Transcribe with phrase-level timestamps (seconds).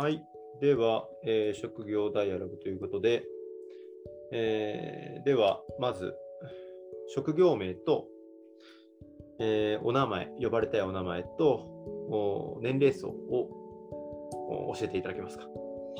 [0.00, 0.24] はい。
[0.62, 3.22] では、えー職業ダイアログということで、
[4.32, 6.14] えーでは、まず、
[7.14, 8.06] 職業名と、
[9.38, 11.66] えーお名前、呼ばれたいお名前と、
[12.08, 15.44] お年齢層をお教えていただけますか？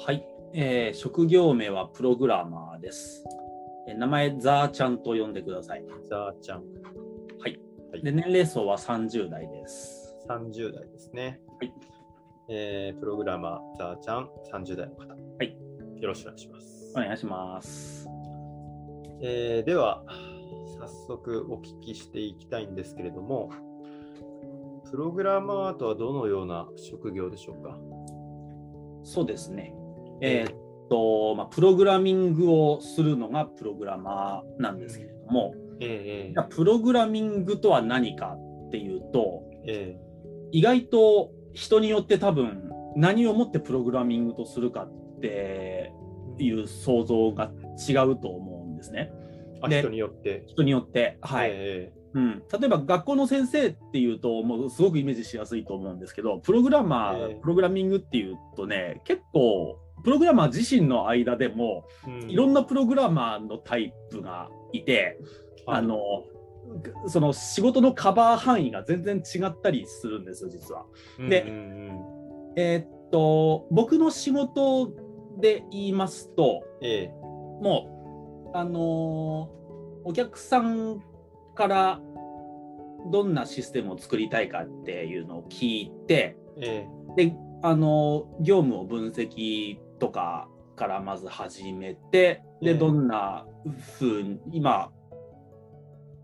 [0.06, 3.22] はい、えー職業名はプログラマーです。
[3.86, 5.84] えー名前、ザーちゃんと呼んでください。
[6.08, 6.64] ザーちゃん、
[7.38, 7.60] はい。
[7.90, 10.16] はいで、年齢層は30代です。
[10.26, 11.42] 30代ですね。
[11.58, 11.74] はい。
[12.52, 15.06] えープログラマー、ザーちゃん、30代の方。
[15.14, 15.56] はい。
[16.00, 16.92] よろしくお願いします。
[16.96, 18.08] お願いします。
[19.22, 20.02] えーでは、
[20.80, 23.50] 早速お聞きしていきたいんですけれども、
[24.90, 27.78] プログラマーとはどのような職業でしょうか？
[29.04, 29.72] そうですね。
[30.20, 30.54] えーっ
[30.90, 39.96] と、まあ、プログラミングをするのがプログラマーなんですけれども、ええじゃあプログラミングとは何かっていうと、え
[40.50, 45.92] 意外と人によって多分何をもってプログラミングとするかって
[46.38, 47.50] いう想像が
[47.88, 49.12] 違うと思うんですね。
[49.68, 50.44] 人によって。
[50.46, 51.18] 人によって。
[51.20, 51.50] はい。
[51.52, 65.18] えうん、例えば学校の先生っていうともうすごくイメージしやすいと思うんですけどプログラマー、ええプログラミングっていうとね結構プログラマー自身の間でもえうんいろんなプログラマーのタイプがいて、
[65.66, 65.96] あの
[67.06, 70.84] その仕事のカバー範囲が全然違ったりするんですよ実は。
[71.18, 71.52] でうんう
[71.92, 72.00] ん。
[72.56, 74.92] えーっと僕の仕事
[75.40, 77.08] で言いますとええ。
[77.62, 79.60] もうあのー
[80.02, 81.02] お客さん
[81.54, 82.00] から
[83.10, 92.72] どんなシステムを作りたいかっていうのを聞いてえであのー業務を分析とかからまず始めてええ。
[92.72, 93.46] でどんな
[93.98, 94.90] ふうに今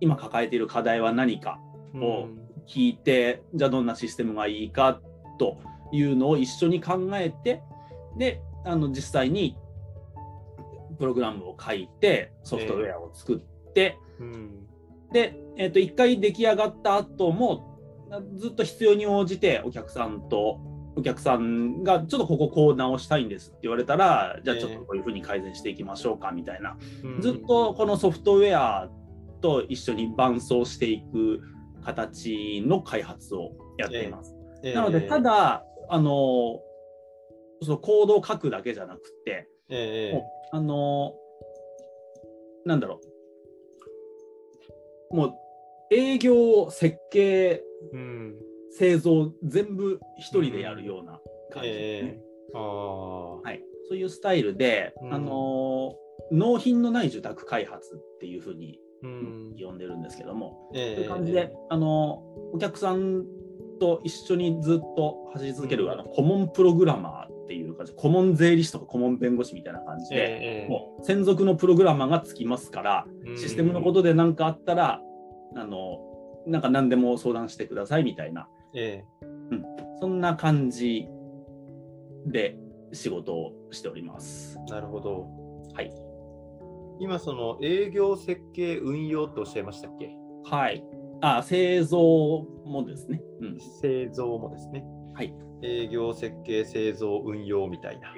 [0.00, 1.60] 今抱えている課題は何か
[1.94, 2.28] えを
[2.66, 5.00] 聞いてじゃあどんなシステムがいいか
[5.38, 5.58] と
[5.92, 7.62] いうのを一緒に考えて
[8.18, 9.56] であの実際に
[10.98, 14.66] プログラムを書いてソフトウェアを作って、うん。
[15.12, 17.78] で、えー、と1回出来上がった後も
[18.36, 20.60] ずっと必要に応じてお客さんと
[20.96, 26.76] お客さんがちょっとこここう直したいんですって言われたらじゃあちょっとこういうふうに改善していきましょうかみたいな。
[27.04, 27.20] うん。
[27.20, 28.88] ずっとこのソフトウェア
[29.40, 31.40] と一緒に伴走していく
[31.84, 34.34] 形の開発をやっています。
[34.62, 34.74] ええ。
[34.74, 36.60] なので、ただ、あの、
[37.62, 40.14] そのコードを書くだけじゃなくて、ええ。
[40.14, 41.14] もうあの、
[42.64, 43.00] なんだろ
[45.10, 45.34] う、もう
[45.90, 48.34] 営業、設計、うん
[48.72, 51.20] 製造、全部一人でやるような
[51.50, 51.70] 感じ。
[51.70, 52.10] ですね。
[52.10, 52.22] ええ。
[52.54, 53.40] ああ。
[53.40, 55.14] はい、そういうスタイルで、うん。
[55.14, 55.94] あの
[56.32, 58.85] 納品のない受託開発っていうふうにうん
[59.58, 60.94] 呼んでるんですけども、ええ。
[60.96, 62.22] そういう感じで、あの
[62.52, 63.24] お客さん
[63.78, 67.92] と一緒にずっと走り続ける、うんあの顧問プログラマーっていう感じ。
[67.94, 70.68] 顧問税理士とか顧問弁護士みたいな感じで、ええ。
[70.68, 73.36] もう専属のプログラマーがつきますから、うん。
[73.36, 75.00] システムのことで何かあったら
[75.54, 75.98] あの
[76.46, 78.48] なんか何でも相談してくださいみたいな。
[78.74, 79.04] え
[80.00, 81.08] そんな感じ
[82.26, 82.58] で
[82.92, 84.58] 仕事をしております。
[84.68, 85.26] えなるほど。
[85.74, 85.92] はい、
[86.98, 90.16] 今、その営業設計運用とおっしゃいましたっけ？
[90.44, 90.84] はい、
[91.20, 91.98] あ製造
[92.64, 93.20] もですね。
[93.40, 94.84] うん製造もですね。
[95.14, 95.34] はい。
[95.62, 98.14] 営業設計、製造、運用みたいな。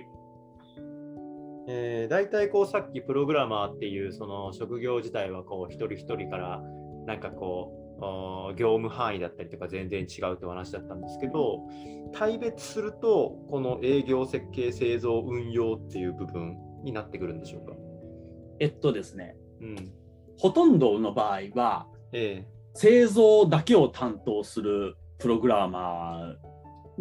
[1.71, 6.63] えー、大体こうさっきプログラマーっていうその職業自体はこう一人一人から
[7.07, 7.75] なんかこ
[8.53, 11.61] う業務範囲だったりとか全然違うってお話だったんですけど
[12.19, 17.75] 大別するとこの営業設計製造運用っていう部分になってくるんでしょうか？
[18.61, 19.93] えっとですね、うん。
[20.39, 26.37] ほとんどの場合は、え製造だけを担当するプログラマ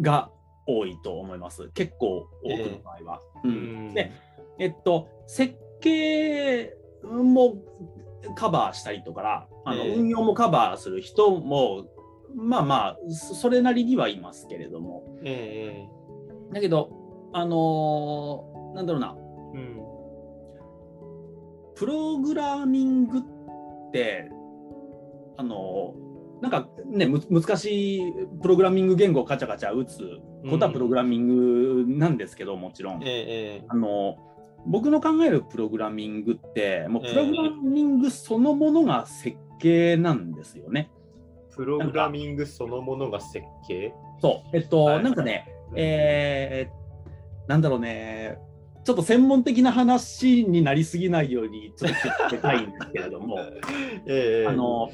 [0.00, 0.30] ーが
[0.66, 1.70] 多いと思います。
[1.74, 3.22] 結構多くの場合は。
[3.44, 4.12] えうんで、
[4.58, 6.74] えっと、設計
[7.04, 7.56] も
[8.34, 11.86] カバーしたりとか、あのええ運用もカバーする人も、
[12.34, 15.86] まあまあ、そそれなりにはいますけれども、え
[16.50, 16.90] えだけど、
[17.32, 19.16] あのーなんだろうな、
[19.54, 19.87] えうん。
[21.78, 23.22] プログラミングっ
[23.92, 24.28] て、
[25.36, 25.94] あの
[26.42, 30.18] なんかね、む難しいプログラミング言語をカチャカチャ打つ
[30.50, 33.02] ことはプログラミングなんですけど、もちろん。
[33.04, 34.16] ええあの
[34.66, 40.90] 僕の考えるプログラミングって、もうええプログラミングそのものが設計なんですよね。
[41.54, 43.94] プログラミングそのものが設計？
[44.20, 44.56] そう。
[44.56, 46.78] えっと、はいなんかね、えー
[47.48, 48.38] なんだろうね、
[48.88, 53.36] ちょっと専門的な話になりすぎないように、ちょっと気をつけたいんですけれども。
[54.08, 54.48] ええ。
[54.48, 54.88] あの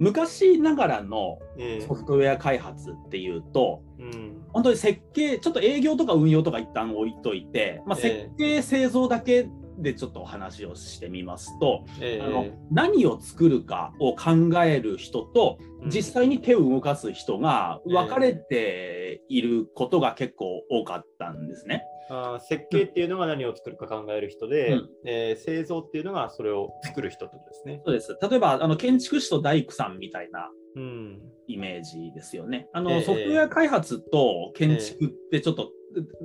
[0.00, 1.86] 昔ながらのええ。
[1.86, 4.42] ソフトウェア開発っていうと、うん。
[4.48, 9.48] 本当に設計、ちょっと営業とか運用とか一旦置いといて、まあ、え設計、製造だけ
[9.82, 14.32] でちょっとお話をしてみますと、ええあの何を作るかを考
[14.62, 21.82] える人と、うん実際に手を動かす人がええ分かれていることが結構多かったんですね。
[22.10, 27.80] あー設計っていうのが何を作るか考える人で、うんえー製造っていうのがそれを作る人ってことですね。
[27.82, 31.20] そうです例えばあの建築士と大工さんみたいなうん。
[31.46, 32.68] イメージですよね。
[32.72, 35.70] あの、ええソフトウェア開発と建築ってちょっと、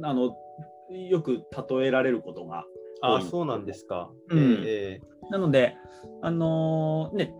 [0.03, 0.35] あの
[1.09, 2.65] よく例えられることが
[3.05, 4.09] あーそうなんですか。
[4.29, 4.63] うん。
[4.65, 5.75] えなので、
[6.21, 7.33] あのーね、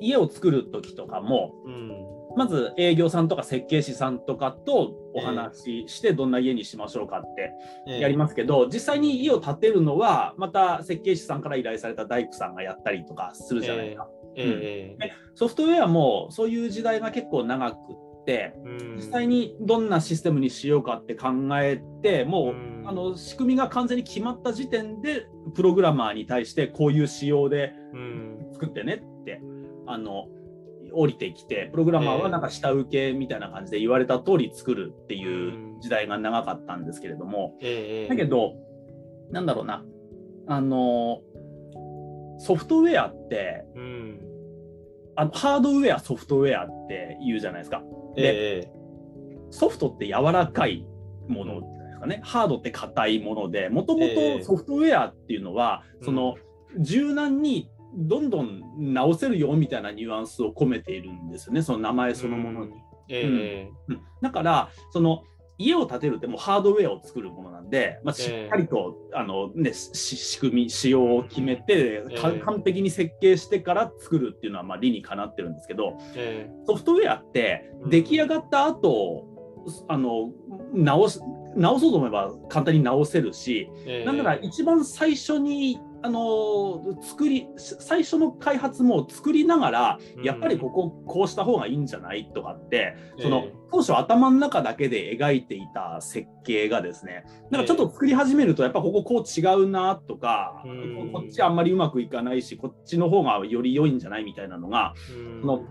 [0.00, 1.90] 家を作る時とかもえうん。
[2.36, 7.52] まず営業さんとか設計士さんとかとお話ししてどんな家にしましょうかって
[7.88, 8.00] ええ。
[8.00, 14.08] やりますけど、実際に家を建てるのはまた設計士さんから依頼された大工さんがやったりとかするじゃないですか。
[14.36, 17.76] ええソフトウェアもそういう時代が結構長く
[18.96, 21.28] 実際にどんなシステムにしようかって考
[21.60, 22.70] えてもう、うん。
[22.86, 28.48] あの仕組みが完全に決まった時点でプログラマーに対してこういう仕様でうん。
[28.52, 29.40] 作ってねって
[29.86, 30.26] あの
[30.92, 37.56] 降りてきてプログラマーはなんか下請けみたいな感じで言われた通り作るっていう時代が長かったんですけれども。
[37.60, 38.08] ええ。
[38.08, 38.54] だけど
[39.30, 39.84] なんだろうな。
[40.48, 41.20] あの
[42.38, 44.20] ソフトウェアってうん。
[45.16, 47.82] あのハードウェアソフトウェアって言うじゃないですか
[48.16, 48.72] ええ。
[49.50, 50.86] ソフトって柔らかい
[51.28, 52.20] ものですかね。
[52.22, 54.38] ハードって硬いものでもともええ。
[54.40, 56.04] とソフトウェアっていうのは、うん。
[56.04, 56.36] その
[56.78, 61.62] 柔軟にどんどん直せるよみたいなニュアンスを込めているんですよね。
[61.62, 62.74] その名前そのものに。
[63.08, 63.70] ええ。
[63.88, 64.00] うん。
[64.22, 65.24] だからその
[65.60, 72.36] 家を建てるってもうハードウェアを作るものなんで、まあ、しっかりと、あのね、し仕組み仕様を決めて、かえ。
[72.36, 77.90] え完璧に設計してから作るっていうのはまあ理にかなってるんですけどえソフトウェアってうん。
[77.90, 79.26] 出来上がった後、
[79.88, 80.32] あの
[80.72, 81.20] 直す
[81.54, 84.04] 直そうと思えば簡単に直せるし、え。
[84.06, 90.24] なんなら一番最初にあの作り最初の開発も作りながら、うん。
[90.24, 101.12] やっぱりこここうした方がいいんじゃないとかってその、ええ当初頭の中だけで描いていた設計がですねなんかちょっと作り始めるとやっぱこここう違うなとか、うん。
[101.12, 105.40] こっちあんまりうまくいかないしこっちの方がより良いんじゃないみたいなのがうん。
[105.40, 105.64] その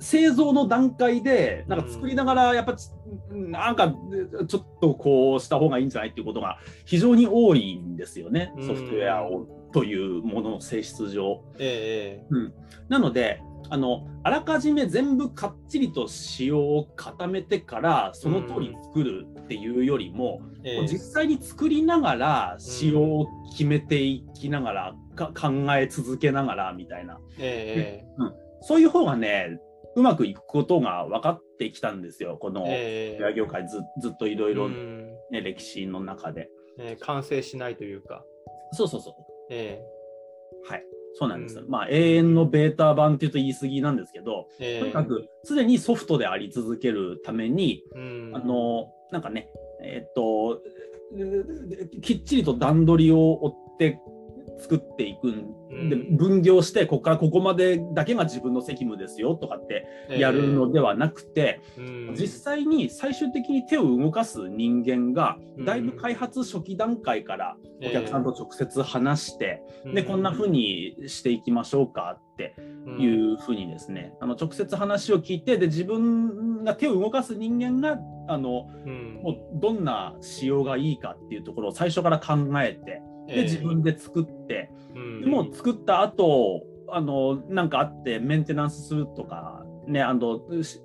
[0.00, 2.90] 製造の段階でなんか作りながらやっぱち
[3.30, 3.94] なんか
[4.46, 8.66] ちょっとこうした方がいいんじゃないっていうことが非常に多いんですよね、うん。
[8.66, 11.42] ソフトウェアをというものの性質上。
[11.58, 12.24] え
[12.88, 20.84] なのであのあらかじめ全部かっちりと仕様を固めてからその通り作るっていうよりも、ええ。
[20.84, 27.18] え実際に作りながら仕様を決めていきながら、か考え続けながらみたいな。
[27.38, 28.24] ええ
[28.66, 29.58] そういう方がね
[29.96, 32.36] うまくいくことが分かってきたんですよ。
[32.36, 33.22] このええ。
[33.22, 34.68] ウェア業界ずずっといろいろ
[35.30, 36.48] 歴史の中で。
[36.78, 38.24] えー完成しないというか。
[38.72, 39.14] そうそうそう。
[39.50, 39.80] え
[40.68, 40.84] はい。
[41.16, 41.68] そうなんです、うん。
[41.68, 44.80] まあ永遠のベータ版っていうと言い過ぎなんですけど、えええ。
[44.80, 48.32] とにかく常にソフトであり続けるために、うん。
[48.34, 49.48] あのなんかね
[49.80, 50.60] えーっと
[52.02, 54.00] きっちりと段取りを追って
[54.58, 55.88] 作っていくん。
[55.88, 56.16] でうん。
[56.16, 62.14] 分業してここからここまでだけが自分の責務ですよとかってやるのではなくて、うん。
[62.14, 65.64] 実際に最終的に手を動かす人間がうん。
[65.64, 72.54] だいぶ開発初期段階からお客さんと直接話して、えでこんな風にしていきましょうかって
[72.98, 77.98] いうふうにですね、あの直接話を聞いてで自分が手を動かす人間が
[78.28, 79.20] あのうん。
[79.22, 90.80] もうどんな仕様がいいかっていうところを最初から考えてええで自分で作って、うんでもう作った後あのなんかあってメンテナンスするとかねあのし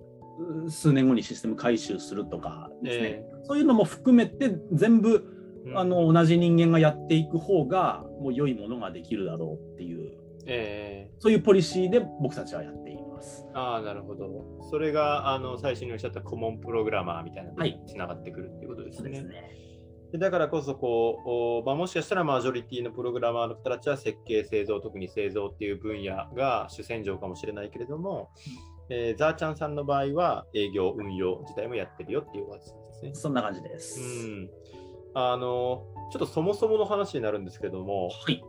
[0.69, 5.25] 数年後にシステム回収するとかですね、えそういうのも含めて全部
[5.65, 13.45] うんあの同じ人間がやっていく方がもう良いものができるだろうっていうええそういうポリシーで僕たちはやっています。
[13.53, 14.27] ああ、なるほど。
[14.69, 19.03] それがあの最初におっしゃったコモンプログラマーみたいなのはいにつながってくるっていうことですね。
[19.03, 19.68] そうですね。
[20.11, 21.29] でだからこそこう、
[21.61, 28.29] おまあ、もしかしたらマジョリティのプログラマーの人たちは設計、製造、特に製造っていう分野が主戦場かもしれないけれども、
[28.89, 33.11] えーザーちゃんさんの場合は営業、運用自体もやってるよっていう感じですね。
[33.13, 33.99] そんな感じです。
[34.01, 34.49] うん、
[35.13, 38.43] あのちょっとそもそもの話になるんですけども、はい。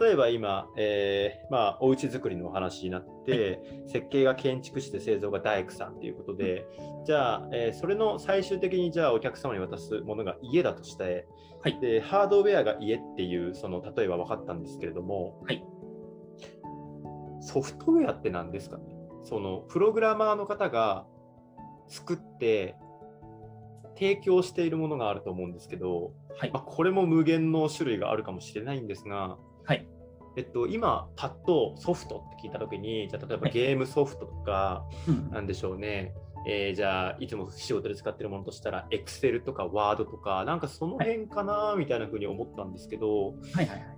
[0.00, 6.66] 例えば今、えーまあ、お家作りのお話になって、設計が建築士で製造が大工さんということで、
[7.04, 11.26] じゃあ、えーそれの最終的にじゃあお客様に渡すものが家だとして、
[11.62, 11.78] はい。
[11.80, 15.62] でハードウェアが家っていうその例えば分かったんですけれども、はい。
[17.40, 18.84] ソフトウェアって何ですかね？
[19.22, 21.04] そのプログラマーの方が
[21.88, 22.76] 作って
[23.96, 26.50] 提供しているものがあると思うんですけど、はい。
[26.52, 29.53] まあ、これも無限の種類があるかもしれないんですが、はい
[30.36, 33.52] えっと、今、パッとソフトって聞いたときに、じゃあ例えばはい。
[33.52, 35.30] ゲームソフトとか、うん。
[35.30, 36.12] なんでしょうね、
[36.46, 43.94] えーじゃあいつも仕事で使ってるものとしたら、Excel とか Word とか、なんかその辺かなみたいなふうに思ったんですけど、はいはいはい。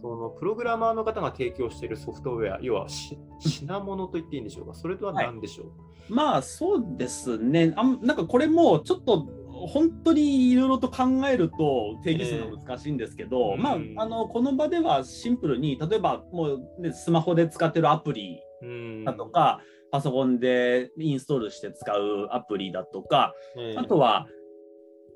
[0.00, 5.64] そのプログラマーの方が提供しているソフトウェア、要はし品物と言っていいんでしょうか、それとは何でしょ
[6.08, 7.72] う、まあそうですね。
[7.76, 9.28] あんなんかこれもちょっと
[9.66, 14.00] 本当にいろいろと考えると定義するのは難しいんですけど、まあええうん。
[14.00, 19.04] あのこの場ではシンプルに例えばもう、ね、スマホで使ってるアプリうん。
[19.04, 19.60] だとか、
[19.90, 24.26] パソコンでインストールして使うアプリだとか、えーあとは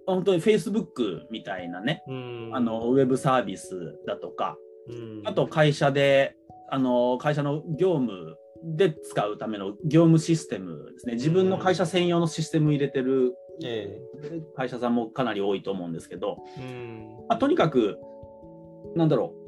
[0.05, 2.51] 本当に Facebook みたいなね、うん。
[2.53, 4.57] あのウェブサービスだとか、
[4.89, 5.23] うん。
[5.25, 6.35] あと会社で
[6.71, 11.15] あの会社の業務で使うための業務システムですね。
[11.15, 13.35] 自分の会社専用のシステム入れてる
[13.67, 14.01] え
[14.57, 17.17] 会社さんもかなり多いと思うんですけど、ーうん。
[17.29, 17.99] まあ、とにかく、
[18.97, 19.43] なんだろう、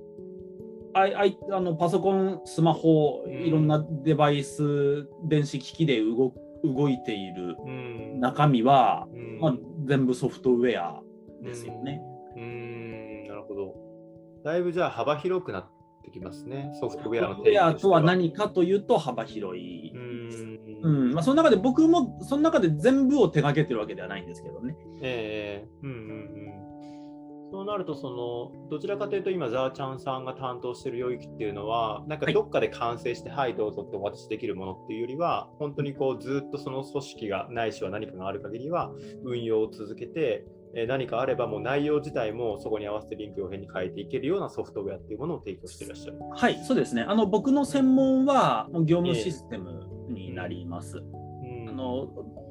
[0.95, 6.33] あいあいあのパソコン、スマホ、うんいろんなデバイス、電子機器で動
[6.65, 8.21] 動いているうん。
[8.21, 9.39] 中身は、うん。
[9.41, 11.03] まあ、全部ソフトウェア
[11.43, 12.01] ですよね。
[12.37, 12.43] うん。
[12.43, 13.75] うんなるほど。
[14.45, 15.65] だいぶじゃあ幅広くなっ
[16.05, 19.93] てきますね、ソフトウェアのソフトウェアとは何かというと幅広い。
[19.95, 20.04] うん
[20.83, 24.77] うんまあ、その中で僕もその中で全部を手掛けてるわけではないんですけどね。
[25.03, 26.75] ええうんうんうん。
[27.55, 38.91] そうなると、その、どちらかというと、今、ザーちゃんさんが担当している領域っていうのは、なんかはいどっかで完成して、はい、どうぞってお渡しできるものっていうよりは、本当にこう、ずっとその組織がないしは何かがある限りは、
[39.25, 40.45] 運用を続けて、
[40.77, 46.19] えー何かあればもう内容自体もそこに合わせてリンクを変に変えていけるようなソフトウェアっていうものを提供していらっしゃる。
[46.35, 47.03] はい、そうですね。
[47.03, 50.99] あの僕の専門は業務システムになります。
[50.99, 52.09] うんあの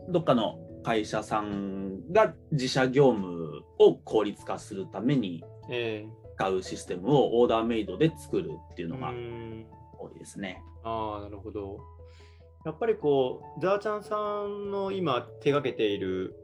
[0.10, 9.66] どっかの会社さんが自社業務を効率化するためにえ使うシステムをオーダーメイドで作るっていうえのがうん
[10.00, 10.62] 多いですね。
[10.84, 11.78] ああ、なるほど。
[12.66, 14.16] やっぱりこう、ザーちゃんさ
[14.46, 16.36] んの今手がけている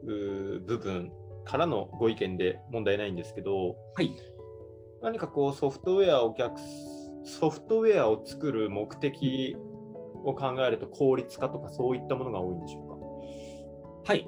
[0.66, 1.12] 部分
[1.44, 4.12] からのご意見で問題ないんですけど、はい。
[5.02, 6.60] 何かこうソフトウェアを逆
[7.24, 9.56] ソフトウェアを作る目的
[10.24, 12.90] を考えると効率化とかそういったものが多いんでしょ
[14.04, 14.26] はい。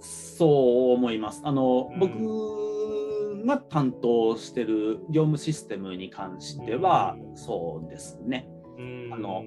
[0.00, 1.42] そう思います。
[1.44, 8.48] あの、うん僕が担当してる業務システムに関しては、うんそうですね。
[8.48, 9.44] うかうんあの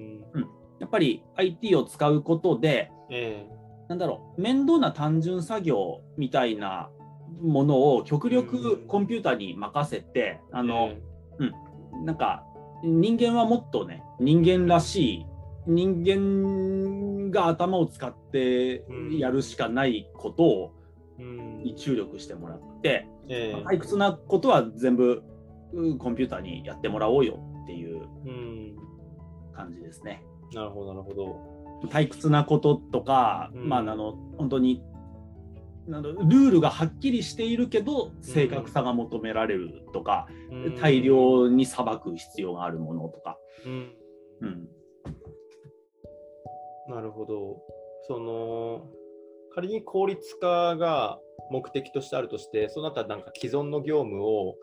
[0.78, 3.44] やっぱり IT を使うことで、え
[3.88, 6.90] なんだろう、面倒な単純作業みたいな
[7.40, 8.86] ものを極力うん。
[8.86, 11.00] コンピューターに任せて、えあの、え
[12.04, 12.44] なんか
[12.84, 15.26] 人間はもっとね、人間らしい、
[15.66, 18.84] 人間が頭を使って
[19.18, 20.72] やるしかないことを
[21.18, 23.64] に注力してもらって、ええ。
[23.64, 25.22] 退屈なことは全部
[25.72, 28.76] うんコンピューターにやってもらおうよっていううん。
[29.54, 30.22] 感じですね。
[30.54, 31.57] なるほど、なるほど。
[31.86, 33.68] 退屈なこととか、うん。
[33.68, 34.82] まああの本当に
[35.86, 40.76] なルールがはっきりしているけど正確さが求められるとか、うん。
[40.76, 43.94] 大量に裁く必要があるものとか、うん。
[44.40, 44.68] うん、
[46.94, 47.62] なるほど。
[48.06, 48.86] その
[49.54, 51.18] 仮に効率化が
[51.50, 54.54] 目的としてあるとして、そうなったらなんか既存の業務を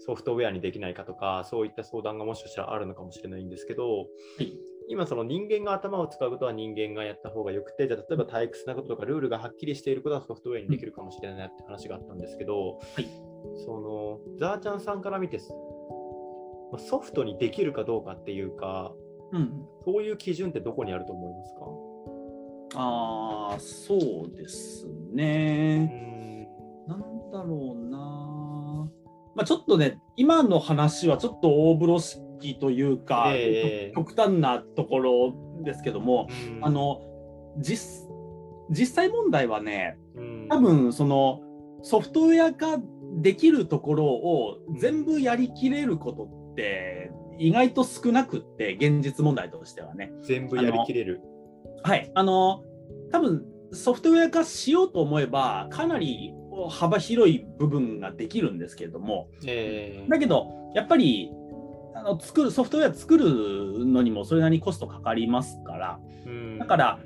[0.00, 4.04] ソフトウェアにできないかとか、そういった相談がもしかしたらあるのかもしれないんですけど、は
[4.40, 4.52] い
[4.88, 13.06] 今その人間が頭を使うことは人間がやった方がよくて、じゃあ例えば退屈なこととかルールがはっきりしていることはソフトウェアにできるかもしれないって話があったんですけど、はい。
[13.64, 15.38] そのザーちゃんさんから見て、
[16.72, 18.92] まあソフトにできるかどうかっていうか、
[19.32, 22.80] うん、そういう基準ってどこにあると思いますか？
[22.80, 25.84] ああそうですうね。
[25.84, 26.48] ん。
[26.86, 28.90] なんだろうな。
[29.34, 32.20] まあ、ちょっとね今の話はちょっと大風呂敷
[32.58, 33.92] というか、ええ。
[33.94, 36.64] 極端なところですけども、うん。
[36.64, 37.00] あの
[37.58, 38.08] 実
[38.70, 40.46] 実際問題はねうん。
[40.48, 41.40] 多分その
[41.82, 42.80] ソフトウェア化
[43.20, 50.12] できるところを全部やりきれることって意外と少なくって現実問題としてはね。
[50.22, 51.20] 全部やりきれる。
[51.82, 52.64] はい、あの
[53.12, 56.34] 多分ソフトウェア化しようと思えばかなり
[56.70, 59.28] 幅広い部分ができるんですけれども。
[59.46, 61.30] えーだけどやっぱり
[61.98, 66.98] あの作るソフトウェア作るのにもそれなりにコストかかりますからうんだから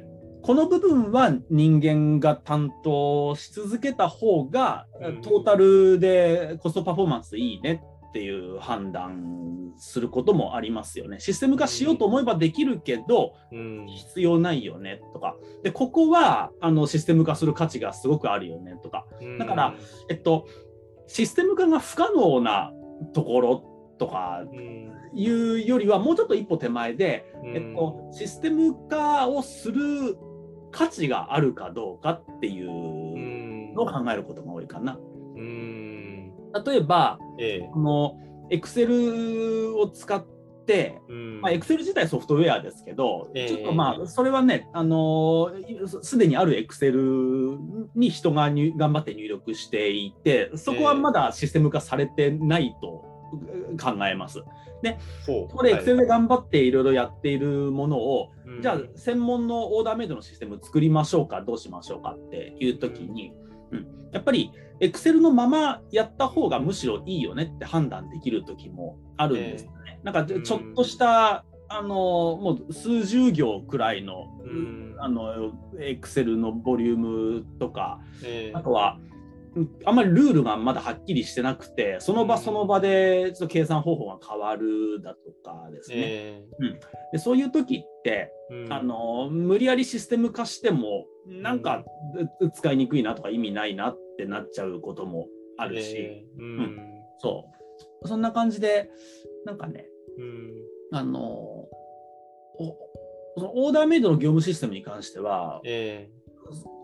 [0.43, 11.21] この部分は人間が担当し続けた方が、うんトータルでコストパフォーマンスいいねっていう判断することもありますよね。
[11.21, 15.37] システム化しようと思えばできるけど、うん必要ないよねとか。
[15.63, 19.07] で、ここはあのシステム化する価値がすごくあるよねとか。
[19.39, 19.75] だから、
[20.09, 20.47] えっと、
[21.07, 22.73] システム化が不可能な
[23.15, 23.72] ところ
[24.03, 24.83] とかうん
[25.15, 27.57] いうよりはもうちょっと一歩手前で、うん。
[27.57, 30.17] えっと、システム化をする
[30.71, 34.99] 価値があるかどうかっていううんのを考えることが多いかな。
[35.37, 36.33] うん。
[36.65, 37.71] 例えば、ええ。
[37.73, 38.19] この
[38.51, 40.25] Excel を使っ
[40.67, 41.41] て、うん。
[41.43, 43.49] まあ、Excel 自体ソフトウェアですけど、ええ。
[43.49, 47.59] ちょっとまあ、それはね、あのーすすでにある Excel
[47.95, 53.12] に人が入頑張って入力していて、そこはまだシステム化されてないと
[53.81, 54.43] 考えます。
[55.27, 55.55] ほう。
[55.55, 63.33] これ、はい Excel で頑張っていろいろやっているものを、うんじゃあ、専門のオーダーメイドのシステム作りましょうか、どうしましょうかっていうときに、
[63.71, 70.01] うん、やっぱり Excel のままやった方がむしろいいよねって判断できるときもあるんですよね。
[70.03, 74.97] なんかちょっとした、あのもう数十行くらいの、うん。
[74.99, 78.57] あの Excel のボリュームとか、ええ。
[78.57, 79.12] あとは、うん
[79.85, 85.97] あんまりルールがまだはっきりしてなくて、その場その場でちょっと計算方法が変わるだとかですね。
[85.99, 86.45] え
[87.13, 88.73] でそういう時って、えうん。
[88.73, 91.85] あの無理やりシステム化してもなんか
[92.41, 95.29] う使いにくいなとか意味ないなってなっちゃうことも
[95.59, 96.43] あるし、ええ。
[96.43, 96.79] うん。
[97.19, 97.51] そ
[98.03, 98.09] う。
[98.09, 98.91] そんな感じで
[99.45, 99.87] なんかね
[100.19, 100.53] うん。
[100.93, 101.69] あの
[103.37, 106.11] オーダーメイドの業務システムに関してはえ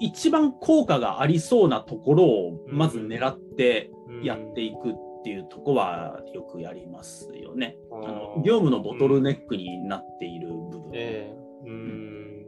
[0.00, 3.90] 一番効果がありそうなところをまず狙って
[4.22, 4.94] えやっていくっ
[5.25, 7.76] ていうとこはよくやりますよね。
[7.90, 10.90] あの業務のボトルネックになっている部分。
[10.94, 11.68] ええ。
[11.68, 12.46] うん。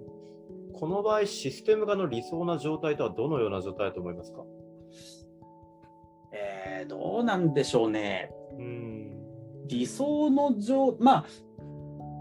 [0.72, 4.44] この場合、システム化の理想な状態とはどのような状態だと思いますか？
[6.32, 8.32] えーどうなんでしょうね。
[8.56, 9.10] うん。
[9.66, 11.24] 理想の状、まあ、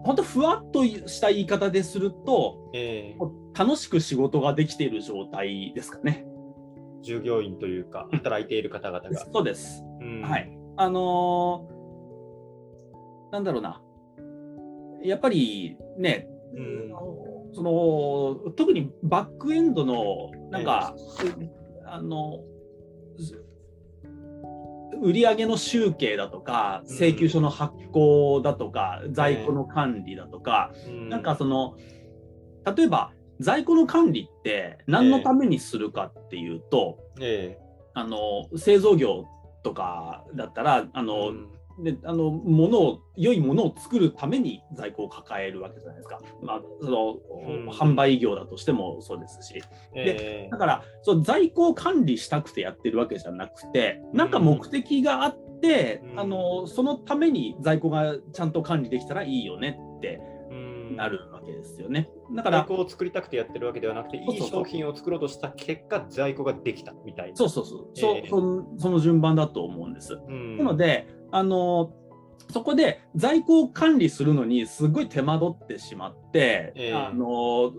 [0.03, 3.17] 本当ふわっとした言い方ですると、ええ
[3.59, 6.25] 楽しく仕事ができている状態ですかね。
[7.01, 9.25] 従業員というか、働いている方々が。
[9.33, 9.83] そうです。
[9.99, 10.49] うんはい。
[10.77, 13.81] あのーなんだろうな。
[15.03, 16.89] やっぱりね、うん
[17.53, 20.95] その特にバックエンドのなんか、
[21.85, 22.39] あの
[25.01, 31.75] 売上の集計だとかうん請求書の発行だとか、在庫の管理だとか、うんなんかその
[32.75, 37.57] 例えば在庫の管理って何のためにするかっていうと、え
[37.93, 39.25] あの製造業
[39.63, 41.49] とかだったらあえの、うん。
[41.81, 46.19] であの物を良いものを作るために在庫を抱えるわけじゃないですか。
[46.43, 47.69] まあそのうん。
[47.69, 49.63] 販売業だとしてもそうですし、
[49.95, 50.49] ええ。
[50.51, 56.19] だからその在庫を管理したくてやってるわけじゃなくて、なんか目的があって、うん。
[56.19, 60.19] あのそのために在庫がちゃんと管理できたらいいよねって
[60.51, 60.97] うん。
[60.97, 62.09] なるわけですよね。
[62.35, 67.35] だから、在庫を作りたくてやってるわけではなくて、いい商品を作ろうとした結果、在庫ができたみたいな。
[67.35, 70.19] そうそうそう、そええそのその順番だと思うんです。
[70.27, 71.91] うんなので、あの
[72.51, 76.93] そこで在庫を管理するのにすごい手間取ってしまって、ええ。
[76.93, 77.71] あの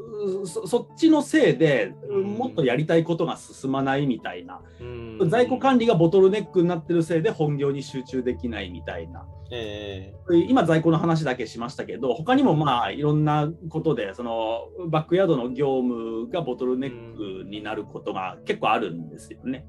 [0.46, 2.22] そそっちのせいで、うん。
[2.34, 5.28] もっとやりたいことが進まないみたいな、うん。
[5.28, 9.26] 在庫管理がボトルネックになってるせいで本業に集中できないみたいな。
[9.52, 10.12] え
[10.46, 19.66] 今在庫の話だけしましたけど他にもまあいろんなことでそのバックヤードの業務がボトルネックになることが結構あるんですよね。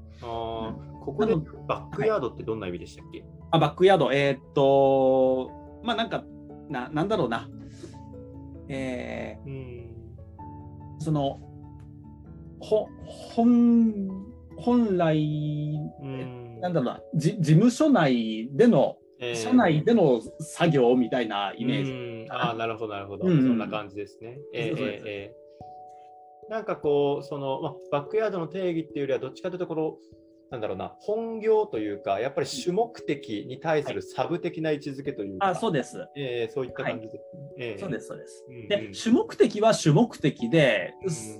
[1.02, 1.34] ここで
[1.68, 5.50] バックヤードってどんな意味でしたっけ、あバックヤード、えーっと、
[5.82, 6.24] まあなんか、
[6.68, 7.48] ななんだろうな、
[8.68, 9.52] えうん。
[10.98, 11.40] ーその、
[12.60, 12.88] ほ
[13.34, 14.08] 本
[14.56, 16.60] 本来、うん。
[16.60, 21.90] なんだろうな、じ事務所内での、ええ社内での作業みたいなイメージ。
[21.92, 22.26] うん。
[22.32, 23.26] ああ、なるほど、なるほど。
[23.26, 23.42] うんうん。
[23.42, 24.38] そんな感じですね。
[24.52, 25.42] ええそうそうええええ
[26.48, 29.96] なんかこう、その、まあ、バックヤードの定義っていうよりは、どっちかというと、この、
[30.52, 36.06] なんだろうな、本業というか、やっぱり主目的に対するサブ的な位置づけというか、あそうです。
[36.14, 37.12] ええそういった感じで。
[37.12, 37.20] すね。
[37.56, 37.78] ええ。
[37.80, 38.44] そうです、そうです。
[38.46, 38.68] うんうん。
[38.68, 40.92] で、主目的は主目的で、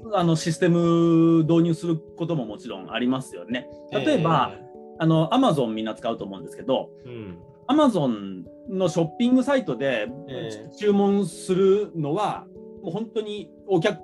[0.06, 3.68] うんあのシステム導入することももちろんありますよね。
[3.92, 4.54] 例えば、
[4.98, 10.70] あの Amazon みんな使うと思うんですけど、ええうん、Amazon のショッピングサイトでええ。
[10.78, 12.46] 注文するのは、
[12.82, 14.00] もう本当にお客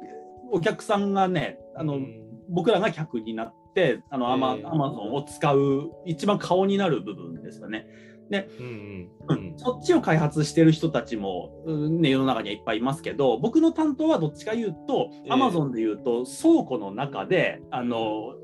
[0.53, 2.29] お客さんがね、あのうん。
[2.51, 7.87] 僕らが客になって、あのアマええ Amazon を使う一番顔になる部分ですよね。
[7.90, 7.98] うん
[8.31, 18.35] うんうんそっちを開発してる人たちも、うんね、世の中にはいっぱいいますけど、僕の担当はどっちか言うと、ええ Amazon で言うと、倉庫の中で、あの、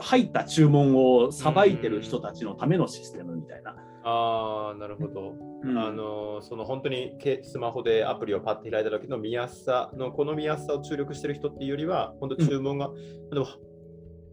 [0.00, 3.76] 入った注文をさばいてる人たちのためのシステムみたいな。
[4.04, 5.34] ああ、なるほど。
[5.62, 12.90] うんあのその本当にけスマホでアプリをパッて開いた時の見やすさのこの見やすさを注力してる人っていうよりは本当注文が、
[13.32, 13.46] でも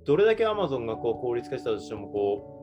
[0.05, 2.55] どれだけ Amazon がこう効率化したとしてもこう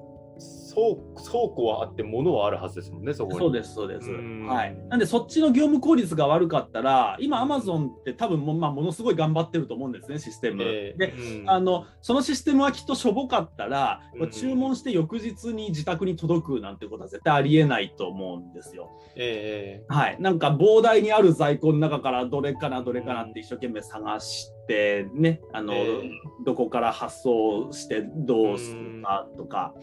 [0.73, 3.39] 倉倉庫はあって物はあるはずですもんねそこに。
[3.39, 4.11] そうです、そうです。
[4.11, 4.77] うんはい。
[4.89, 10.63] なんで、そっちの業務効率が悪かったら、今、アマゾンって多分も,、まあ、ものすごい頑張ってると思うんですね、システム。
[10.63, 18.91] えーで、うんあのそのシステムはきっとしょぼかったら、うん注文して翌日に自宅に届くなんてことは絶対ありえないと思うんですよ。
[19.17, 26.11] えーはい、なんか膨大にある在庫の中からどれかなどれかなって一生懸命探してねあの、ええ
[26.45, 29.75] どこから発送してどうするかとか、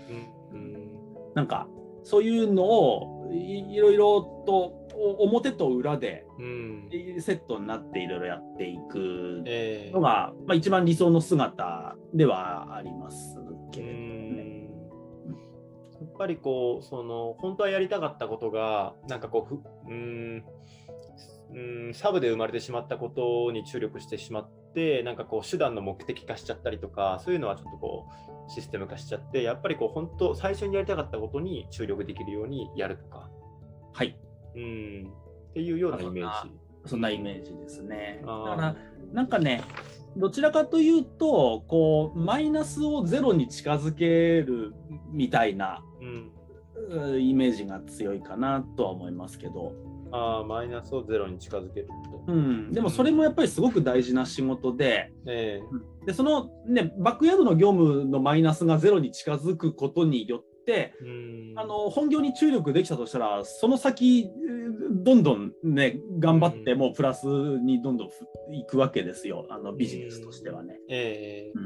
[0.52, 0.60] うん。
[0.60, 0.89] うん。
[1.36, 1.68] なんか
[2.04, 6.89] そういうのをいいろいろとお表と裏でうん。
[7.20, 13.38] セットになっていろいろやっていくえーのが、まあ、一番理想の姿ではあります
[13.72, 14.44] けうれどもね。
[14.44, 14.70] ん。
[16.02, 20.44] やっぱりこうその本当はやりたかったことがなんかこうふうーん
[21.54, 28.08] うんサブで生まれてしまったことに注力してしまってなんかこう手段の目的化しちゃったりとかそういうのはちょっとこ
[28.48, 33.30] うシステム化しちゃってやっぱりこう本当最初にやりたかったことに注力できるようにやるとか。
[33.94, 34.18] はい。
[34.56, 35.14] うん。
[35.50, 36.52] っていうようなイメージ。
[36.86, 38.20] そんなイメージですね。
[38.22, 38.76] だから、
[39.12, 39.64] なんかね、
[40.16, 44.74] どちらかというと、こう、マイナスをゼロに近づける
[45.12, 46.32] みたいなうん。
[47.14, 49.74] うイメージが強いかなとは思いますけど、
[50.12, 51.88] あーマイナスをゼロに近づける。
[51.88, 52.32] と。
[52.32, 55.62] うん、でもそれもやっぱりすごく大事な仕事で、え
[56.06, 61.06] でそのね、バックヤードの業務のマイナスがゼロに近づくことによって、えう
[61.56, 61.60] ん。
[61.60, 64.60] あの本業に注力できたとしたら、その先、えー
[64.91, 68.13] どんどんね、頑張って、もうプラスにどんどんふ
[68.52, 70.80] いくわけですよ、あのビジネスとしてはね。
[70.89, 71.52] ええ。
[71.56, 71.63] うん。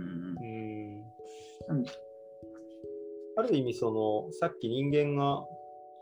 [1.70, 1.80] うん。
[1.80, 1.86] うん。
[3.36, 5.44] ある意味そのさっき人間が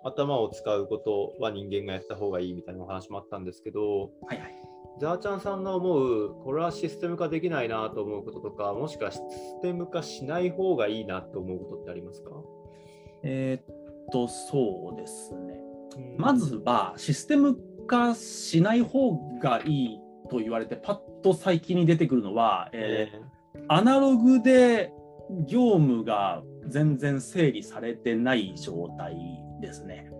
[0.03, 4.55] 頭を使うことは人間がやった方がいいみたいなお話もあったんですけどはいはい。
[4.99, 12.31] ザーちゃんさんが思うこれはシステム化できないなと思うこととかもしくはシステム化しない方がいいなと思うことってありますか、
[13.23, 13.75] えーっ
[14.11, 15.53] と、そうですね。
[15.95, 24.93] うんまずは、システム化しない方がいいと言われて、パッと最近に出てくるのは、ええーアナログで
[25.47, 29.15] 業務が全然整理されてない状態
[29.61, 30.11] ですね。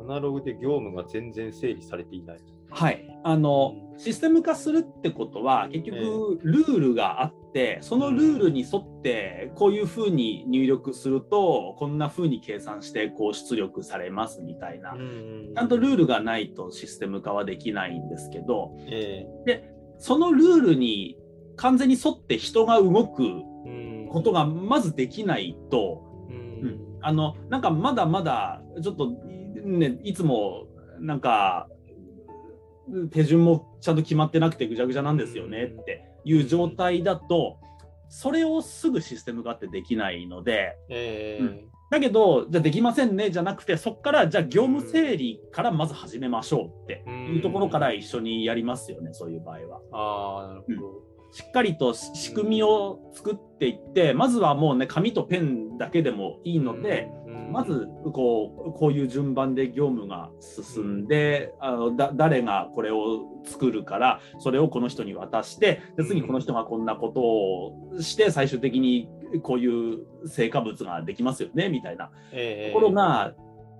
[0.00, 2.38] アナログで業務が全然整理されていない。
[2.72, 14.94] はい、あのシステム化するってことは結え局ルールがあってそのルールに沿ってこういうふうに入力するとこんなふうに計算してこう出力されますみたいな。
[14.94, 19.26] ちゃんとルールがないとシステム化はできないんですけどえ
[19.98, 21.18] そのルールに
[21.56, 23.42] 完全に沿って人が動く
[24.10, 26.09] ことがまずできないとうん
[27.02, 29.10] あのなんかまだまだちょっと
[29.64, 30.66] ねいつも
[31.00, 31.68] なんか
[33.10, 37.58] 手順もちゃんと決まってなくてぐちゃぐちゃなんですよねっていう状態だと
[38.08, 41.44] それをすぐシステム化ってできないのでええ。
[41.44, 41.70] うん。
[41.90, 49.80] だけどじゃあできませんねじゃなくてそこからじゃあ業務整理からまず始めましょうっていうところから一緒にやりますよねそういう場合は。
[49.92, 51.09] ああ、なるほど。
[51.32, 57.52] しっかりと仕組みを作っていってまずはもうね紙とペンだけでもいいので、うん。
[57.52, 69.08] まずこうこういう順番で業務が進んで、あのだ誰がこれを作るからそれをこの人に渡してで次この人がこんなことをして最終的に
[69.42, 72.72] こういう成果物ができますよねみたいなええ。
[72.72, 73.34] ところが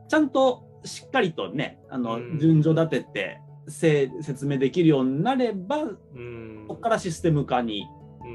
[0.08, 2.38] ちゃんとしっかりとねあのうん。
[2.38, 6.64] 順序立ててせ説明できるようになればうん。
[6.68, 7.86] そこからシステム化に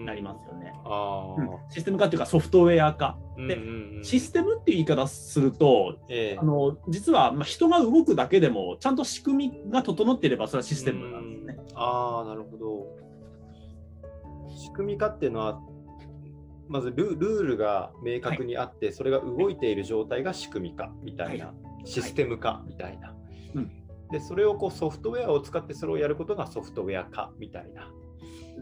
[0.06, 0.74] なりますよね。
[0.86, 1.72] うん。
[1.72, 3.18] システム化っていうかソフトウェア化。
[3.38, 3.60] で
[4.04, 6.38] システムっていう言い方するとええ。
[6.40, 11.58] あの実はまあ人が動くだけでもちゃんと仕組みが整っていればそれはシステムなんですね。
[11.58, 11.78] うん。
[11.78, 13.06] ああ、なるほど。
[14.56, 15.60] 仕組み化っていうのは、
[16.68, 23.14] まずルルールが明確にあって、それが動いている状態が仕組み化みたいな、はシステム化みたいな。
[23.56, 27.92] うんで、それをこうソフトウェアを使ってそれをやることがソフトウェア化みたいな。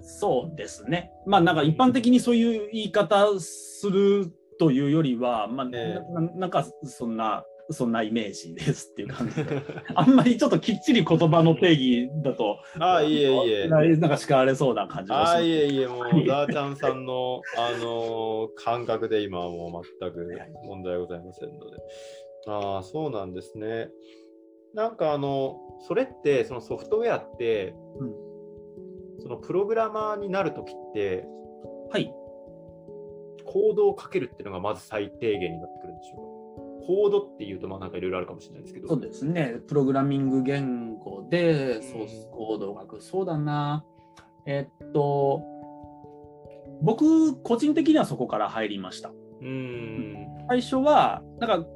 [0.02, 1.12] そうですね。
[1.26, 6.00] まあなんか一般的にそういう言い方するというよりは、まあ、え
[6.36, 9.62] なんかそんなそんなイメージですっていう感じで。
[9.96, 13.68] あんまりちょっときっちり言葉の定義だと、ああ、いえいえ。
[13.68, 20.28] ななんか叱られそうな感じがああ、しますいえいえ、もう、はいダーちゃんさんの、 あのー感覚で今はもう全く
[20.66, 21.78] 問題ございませんので。
[22.48, 23.90] ああ、そうなんですね。
[24.74, 28.34] なんかあの、それって、そのソフトウェアって、うん
[29.24, 31.26] そのプログラマーになるときって、
[31.90, 32.14] はい。
[33.46, 36.18] コードをかけるっていうのがまず最低限になってくるんでしょ
[36.86, 38.90] コードっていうと、まあなんかいろいろあるかもしれないですけど。
[38.90, 39.56] そうですね。
[39.68, 43.02] プログラミング言語でソースコードを書く。
[43.02, 43.86] そうだな。
[44.46, 45.42] えっと、
[46.82, 49.14] 僕、個人的にはそこから入りました。
[49.42, 50.28] うん。
[50.50, 51.68] 最初は、なんか、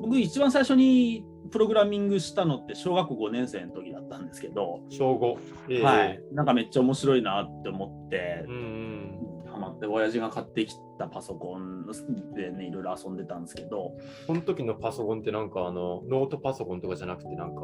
[0.00, 5.38] 僕一番最初にプログラミングしたのって小学校5年生の時だったんですけど、小5。
[5.68, 6.20] えーはい。
[6.32, 9.18] なんかめっちゃ面白いなって思ってう、ん
[9.50, 11.86] ハマって、親父が買ってきたパソコン
[12.34, 13.92] でね、いろいろ遊んでたんですけど、
[14.26, 17.62] この時のパソコンってなんかあの、ノートパソコンとかじゃなくてなんか、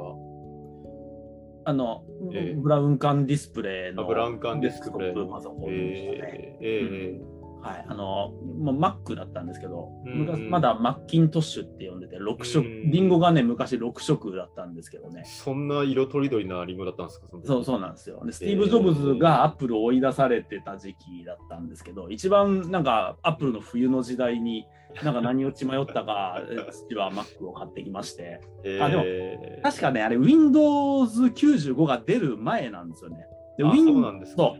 [1.64, 6.58] あの、ええブラウン管ディスプレイのあブラウン管ディスプレイデスクトップパソコンでしたね。
[6.60, 12.90] えーえはい、あの、もう Mac だったんですけど、うん昔まだマッキントッシュって呼んでて、6色、うん。
[12.90, 15.22] リンゴがね、昔6色だったんですけどね。
[15.24, 15.28] ー。
[15.28, 18.22] そんな色とりどりなリンゴだったんですかそうそうなんですよ。
[18.24, 18.58] で、スティー。
[18.58, 24.66] ブ・ジョブズがアップルを追い出されてた時期だったんですけど、一番なんかアップルの冬の時代に、
[25.02, 26.40] なんか何を血迷ったか、
[26.88, 33.26] 父は Mac を買ってきまして、えあでもー確かね、あれ Windows95 が出る前なんですよね。
[33.58, 34.54] であ Win- そうなんですか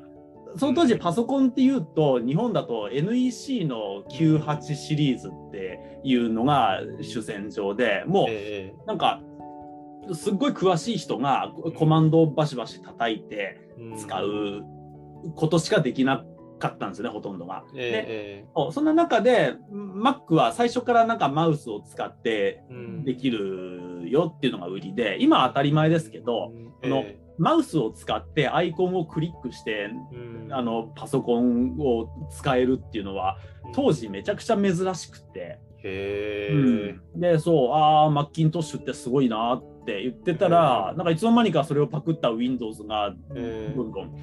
[0.57, 9.21] その当時パソコンっていうと、日本だと NEC の98シリーズっていうのが主戦場でもうえなんか
[10.15, 13.61] すっごい詳しい人がコマンドをバシバシ叩いて
[13.99, 14.65] 使う
[15.35, 16.25] ことしかできな
[16.59, 17.65] かったんですよね、ほとんどが。
[17.75, 22.63] でえそんな中で Mac は最初からなんかマウスを使って
[23.05, 26.91] できるよっていうのが売りで、今は当たり前ですけど、うん。
[26.91, 30.53] のえマウスを使ってアイコンをクリックしてーうん。
[30.53, 33.39] あのパソコンを使えるっていうのは
[33.75, 37.21] 当時めちゃくちゃ珍しくて、へうん。
[37.21, 44.15] でそうああマッキントッシュってすごいなって言ってたら、なんかいつの間にかそれをパクった Windows がえどんどん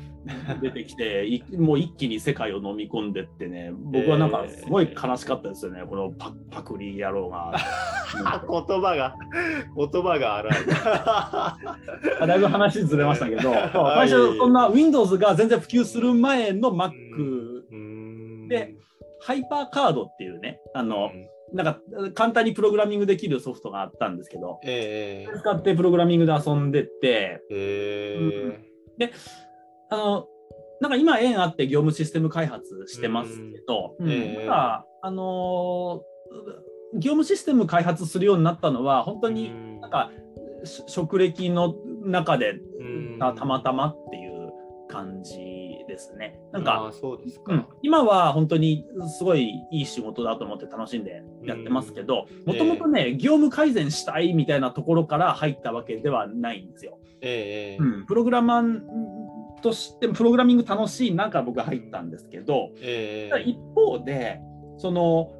[0.61, 3.71] 出てきて、いもう一気に世界を飲み込んでってね。
[3.73, 7.53] 僕はなんかすごい悲しかったですよね、このパパクリ野郎が。
[8.25, 9.15] あ 言葉が
[9.75, 10.53] 言葉が荒い。
[12.21, 16.91] あだいぶ話ずれましたけど、最初そんな Windows が全然普及する前の Mac
[17.71, 18.47] うん。
[18.47, 18.75] で
[19.21, 21.79] ハイパーカードっていうね、あの、うんなんか
[22.13, 28.59] 簡単にプログラミングできるソフトがあったんですけど、えー使ってプログラミングで遊んでって、え。
[29.89, 30.27] あの、
[30.81, 34.05] なんか今縁あって業務システム開発してますけど、うん。
[34.05, 34.37] うんえ。
[34.41, 39.81] えただあのー業務システム開発するようになったのは、本当にうん。
[39.81, 40.11] なんか
[40.63, 42.59] し職歴の中で
[43.19, 44.51] たまたまっていう
[44.89, 45.54] 感じ
[45.95, 46.37] ですね。
[46.51, 46.91] なんか、
[47.47, 48.85] うん、今は本当に
[49.17, 52.45] すごいいい仕事だと思って楽しんでやってますけど、うん。
[52.45, 56.99] もともとね、業務改善したいみたいなところから入ったわけではないんですよ。
[57.21, 58.81] ええうん、プログラマー
[59.61, 63.29] として、プログラミング楽しいなから僕は入ったんですけど、ええ。
[63.29, 64.41] ただ一方で、
[64.77, 65.31] その、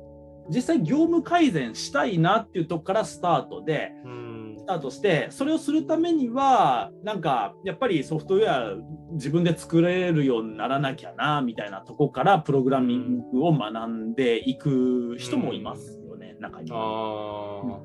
[0.50, 4.24] 実際業務改善したいなっていうとこからスタートで、うん
[4.65, 8.75] スタートして、それをするためには、なんか、やっぱりソフトウェア
[9.12, 17.80] 自分で作れるようにならなきゃな、みたいなとこからプログラミングを学んでいく人もいますよね、中には。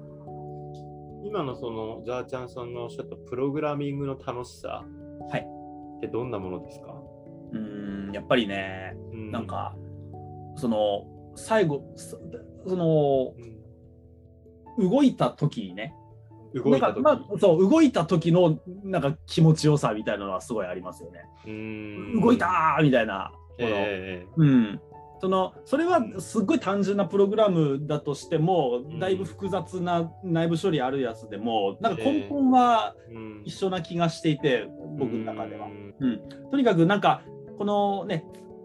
[1.23, 4.87] 今のそのザーちゃんさんのおっしゃったプログラミングの楽しさ
[5.31, 5.47] はい。
[5.99, 6.95] ってどんなものですか、
[7.53, 9.77] うん、やっぱりね、うなん、か、
[10.57, 11.05] その、
[11.37, 12.19] 最後、そ
[12.67, 13.35] その、
[14.79, 14.91] うん。
[14.91, 15.95] 動いた時にね、
[16.55, 17.03] 動いた時。
[17.03, 21.25] なんかまあ、そう動いた時のなんか気持ちよさみたいなのはすごいありますよね。
[21.47, 22.21] うん。
[22.21, 23.33] 動いたーみたいな。
[23.59, 24.81] このえうん、
[25.21, 28.99] そのそれはすっごい単純なプログラムだとしても、うん。
[28.99, 32.95] だいぶ複雑な内部処理あるやつでもなんか根本は
[33.45, 35.69] 一緒な気がしていて、僕の中では。
[36.01, 36.07] う。
[36.07, 36.21] ん。
[36.51, 37.23] とにかくなんか
[37.59, 38.25] このね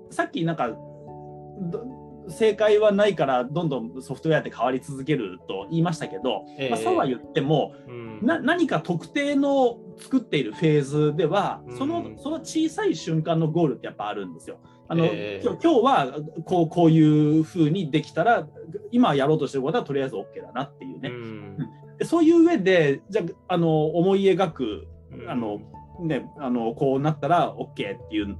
[0.09, 6.69] さっきなんかど正解はないからどんどんソフトウェアって変わり続けると言いましたけど、ええ。
[6.69, 8.19] まあ、そうは言ってもうん。
[8.21, 11.77] な何か特定の作っているフェーズでは、うん。
[11.77, 14.57] そのその小さい瞬間のゴールってやっぱあるんですよ。
[14.87, 15.41] あのええ。
[15.43, 18.47] 今日今日はこうこういうふうにできたら
[18.91, 21.09] 今やろうとしてることはとりあえず OK だなっていうね。
[21.09, 21.57] うん。
[21.97, 25.29] でそういう上でじゃああの思い描くうん。
[25.29, 25.61] あの
[26.01, 27.75] ねあのこうなったら OK っ
[28.09, 28.37] ていう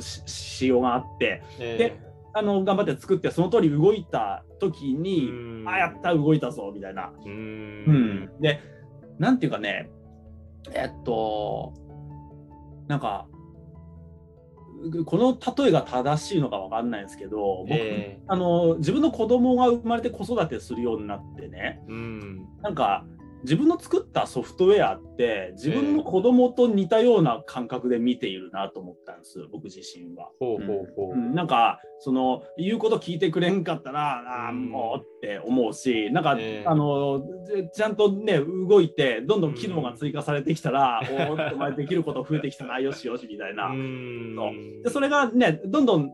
[0.00, 1.42] し仕様があって。
[1.58, 5.32] えあの頑張って作ってその通り動いた時えに、う
[5.64, 5.68] ん。
[5.68, 7.12] あやった動いたぞみたいな。
[7.24, 7.32] うん。
[7.32, 8.60] うん、で
[9.18, 9.90] なんていうかね
[10.72, 11.74] えっと
[12.86, 13.26] なんか
[15.04, 18.22] この例えが正しいのかわかんないんですけど僕、ええ。
[18.28, 22.46] あの自分の子供が生まれて子育てするようになってねうん。
[22.62, 23.04] なんか
[23.42, 30.30] 自分の作ったソフトウェアって自分の子供と似たような感覚で見ているなと思ったんです僕自身は。
[30.38, 31.14] ほうほうほう。
[31.14, 31.34] うん。
[31.34, 34.68] なんかその言うこと聞いてくれんかったらあーうん。
[34.70, 36.66] もうって思うしなんか、ええ。
[36.66, 37.22] あの
[37.72, 43.66] ちちゃんとね動いてどんどん機能が追加されてきたら、おーっとお前できること増えてきたなよしよしみたいな。
[43.72, 44.36] うーん。
[44.36, 44.82] そう。
[44.82, 46.10] でそれがねどんどんえー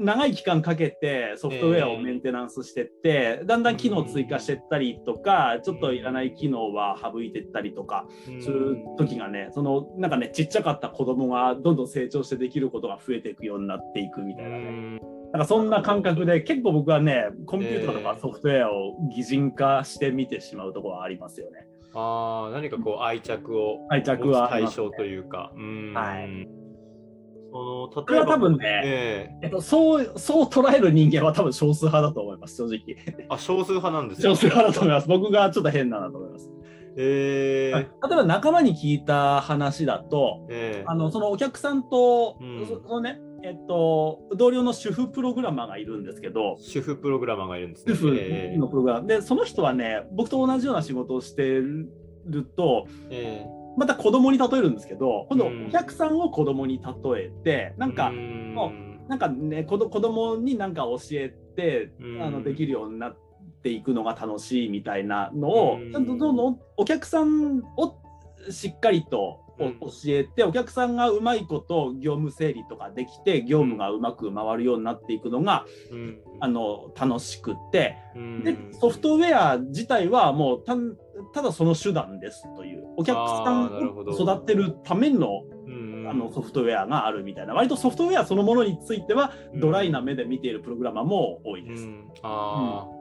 [0.00, 8.06] 長い期間かけてソフトウェアをメンテナンスしてって、だんだん機能追加してったりとか、ちょっといらない機能は省いてったりとか
[8.40, 15.00] する時がね、そのなんかねちっちゃかった子供がどんどん成長してできることが増えていくようになっていくみたいなね、
[15.32, 21.66] なんかそんな感覚で結構僕はねコンピューターとかソフトウェアを擬人化して見てしまうところはありますよね。
[21.92, 25.52] ああ、何かこう愛着を愛着は対象というか。
[25.56, 25.92] うん。
[25.94, 26.59] はい
[27.50, 29.46] そのこれは多分ねええ。
[29.48, 32.96] っと、そうそう捉える人間は多分少数派だと思います正直。
[33.18, 35.08] えあ、少数派なんです少数派だと思います。
[35.08, 36.50] 僕がちょっと変だなと思います。
[36.96, 37.78] ええ。
[37.78, 40.84] 例えば仲間に聞いた話だと、ええ。
[40.86, 42.66] あのそのお客さんと、うん。
[42.66, 47.94] そそのね、えっと、同僚の主婦プログラマーがいるんですけど、主婦プログラマーがいるんですね。
[47.94, 51.88] 主婦えのプログラマー、で、その人はね、僕と同じような仕事をしてる
[52.56, 55.66] と、ええまた子供に例えるんですけど、今度うん。
[55.66, 58.54] お客さんを子供に例えて、なんか、うん。
[58.54, 58.72] も
[59.08, 62.22] なんかね、子ど子供になんか教えて、うん。
[62.22, 63.16] あのできるようになっ
[63.62, 65.92] ていくのが楽しいみたいなのを、うん。
[65.92, 67.96] ちゃんとどんどんお客さんを
[68.50, 76.20] しっかりと教えて、お客さんがうまいこと業務整理とかできて、業務がうまく回るようになっていくのが、うん。
[76.40, 78.44] あの楽しくって、うん。
[78.44, 80.74] でソフトウェア自体はもうた
[81.32, 89.60] ただその手段ですという、お客さんを育てるためのうんあのソフトウェアがあるみたいな、割とソフトウェアそのものについては、うん。
[89.60, 91.84] ドライな目で見ているプログラマーも多いです。
[91.84, 92.08] うん。
[92.22, 92.99] あー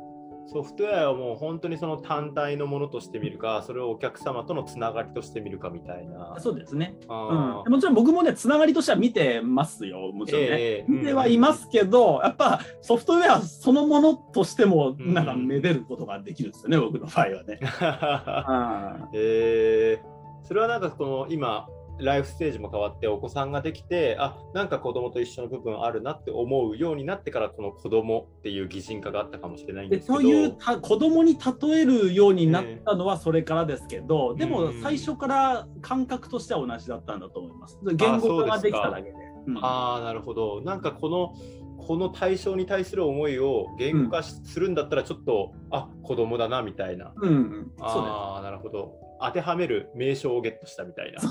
[0.51, 6.35] ソフトウェアをもう本当にその単体のものとして見るか、それをお客様とのつながりとして見るかみたいな。
[6.39, 7.71] そうですね、あうん。
[7.71, 10.47] もちろん僕もね、つながりとしては見てますよ、もちろんね。
[10.49, 17.59] ええ見てはいますけど、やっぱソフトウェアそのものとしても、うんなんかめでることができるんですよね、僕の場合はね。
[17.61, 21.67] ー うんえーそれはなんかこの今、
[21.99, 30.19] ライフステージも変わってお子さんができて、あなんか子供と一緒の部分あるなって思うようになってから、この子供っていう擬人化があったかもしれないんでですけど。
[30.19, 37.79] そういうた子供に例えるようになったのはそれからですけど、でも最初から感覚としては同じだったんだと思います。
[37.93, 39.11] 言語化ができただけで。
[39.11, 40.61] うんああ、なるほど。
[40.61, 41.33] なんかこの、
[41.79, 47.13] この対象に対する思いを言語化しするんだったら、ちょっと、あ子供だなみたいな。
[47.15, 49.08] うんああ、なるほど。
[49.21, 51.19] 当てはめる名称をゲットしたみたいな。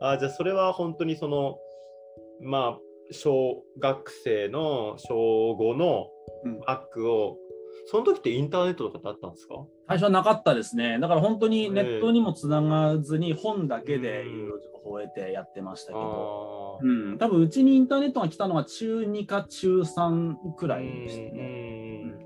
[0.00, 1.58] あーじゃあ、それは本当にその、
[2.40, 2.80] まあ、
[3.12, 6.08] 小学生の小5の
[6.44, 6.60] うん。
[6.60, 7.38] バッグを、
[7.86, 9.64] その時ってインターネットとかってあったんですか？
[9.88, 10.98] 最初はなかったですね。
[10.98, 22.00] だから本当にネットにもつながずに本だけでいろいろ情報を得てやってましたけど、あうん、多分うちにインターネットが来たのは中2か中3くらいでしたうんね。
[22.20, 22.25] うん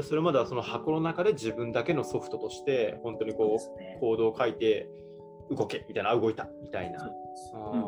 [0.00, 4.88] でそれまではその箱の中で自分だけのソフトとして本当にこですねうコードを書いて
[5.50, 6.98] 動けみたいなあ動いたみたいな。
[6.98, 7.06] そ
[7.72, 7.80] うん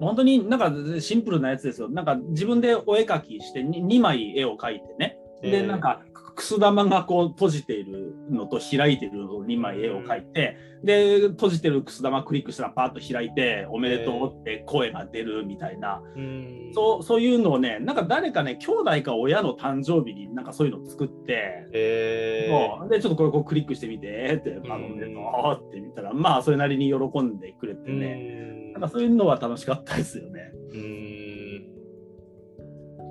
[0.00, 1.88] 本当になんかシンプルなやつですよ。
[1.88, 5.13] なんか自分でお絵描きして 2, 枚絵を描いてね。
[5.50, 5.66] で、えー。
[5.66, 6.02] なんか
[6.34, 16.70] くす玉がこう閉じているのと開いているのと2枚絵を描いて、で、閉じてるくす玉クリックしたらパッと開いて、おめでとうって声が出るみたいな、うん。
[16.74, 22.88] そうそういうのをね、なんか誰かね、兄弟か親の誕生日になんかそういうのを作って、えー。
[22.88, 25.20] で、ちょっとこれこうクリックしてみてって、あの、おめでと
[25.62, 30.50] うって見たら、まあ、それなりに喜んでくれてね、なんかそういうのは楽しかったですよね。
[30.72, 30.82] うんう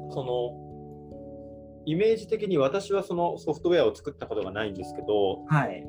[0.09, 0.11] ん。
[0.11, 0.62] その
[1.85, 5.85] イメージ的に私はそのソフトウェアを作ったことがないんですけどはい。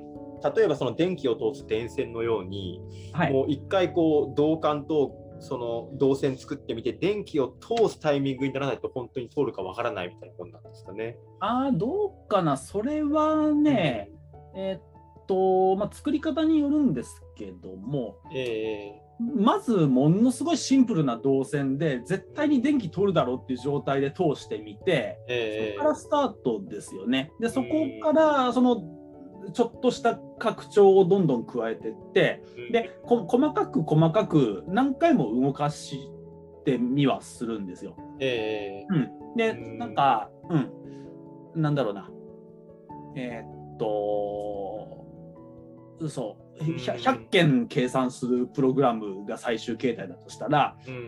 [0.56, 2.78] 例えばその電気を通す電線のように、
[3.12, 3.32] はい。
[3.32, 11.16] もう一回こう導管とその導線作ってみて電気を通すタイミングにならないと本当に通るかわからないみたいなもんなんですかね。
[11.40, 12.56] ああ、どうかな。
[12.56, 14.10] それはね、
[14.56, 27.30] えーっと、まあ、作り方によるんですけども、えまずものすごいシンプルな導線で、絶対に電気通るだろうっていう状態で通してみて、ー、えそこからスタートですよね。
[27.40, 27.68] で、そこ
[28.02, 28.82] から、その、
[29.52, 36.10] ちょっとした拡張をどんどん加えていって、ー、で、こ細かく細かく何回も動かし
[36.64, 37.96] てみはするんですよ。
[38.18, 40.30] えうん、で、うんなんか、
[41.54, 42.10] うん、なんだろうな。
[43.16, 45.06] えーっと、
[46.08, 51.00] そう、うん 100, 100件計算するプログラムが最終形態だとしたら、ー、うんう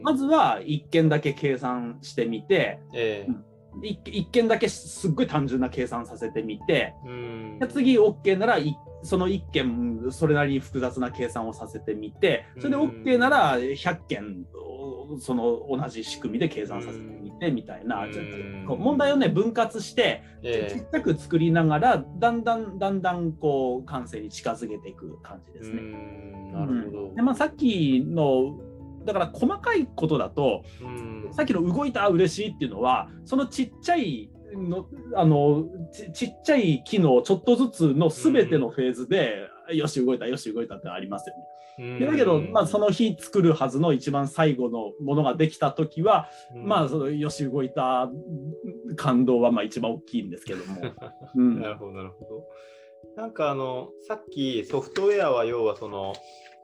[0.00, 0.02] ん。
[0.02, 3.34] まずは1件だけ計算してみて、えー
[3.82, 7.58] 一一件だけすっごい単純な計算させてみて、うん。
[7.58, 14.46] で次 OK ならいその1件それなりに複雑な計算をさせてみてそれで OK なら100件
[15.20, 18.06] その同じ仕組みで計算させてみてみたいな、
[18.66, 20.76] 問題をね分割してちえ。
[20.80, 25.80] っちゃく作りながらだんだんだんだんこう完成に近づけていく感じえですね。
[25.80, 26.52] うん。
[26.52, 27.14] なるほど。
[27.14, 28.58] でまあ、さっきの
[29.04, 31.28] だから細かいことだとうん。
[31.32, 41.42] さっきの動いた嬉しいっていうのはそのちっちゃいのあのちちっちゃい機能ちょっとずつの全てのフェーズで、よし動いたよし動いたってありますよね。
[41.78, 48.08] うんでだけど、まあ、その日作るはずの一番最後のものができた時は、うんまあそのよし動いた
[48.96, 50.80] 感動はまあ一番大きいんですけども。
[51.34, 52.46] うんなるほど、なるほど。
[53.16, 56.14] なんかあの、さっきソフトウェアは要はその、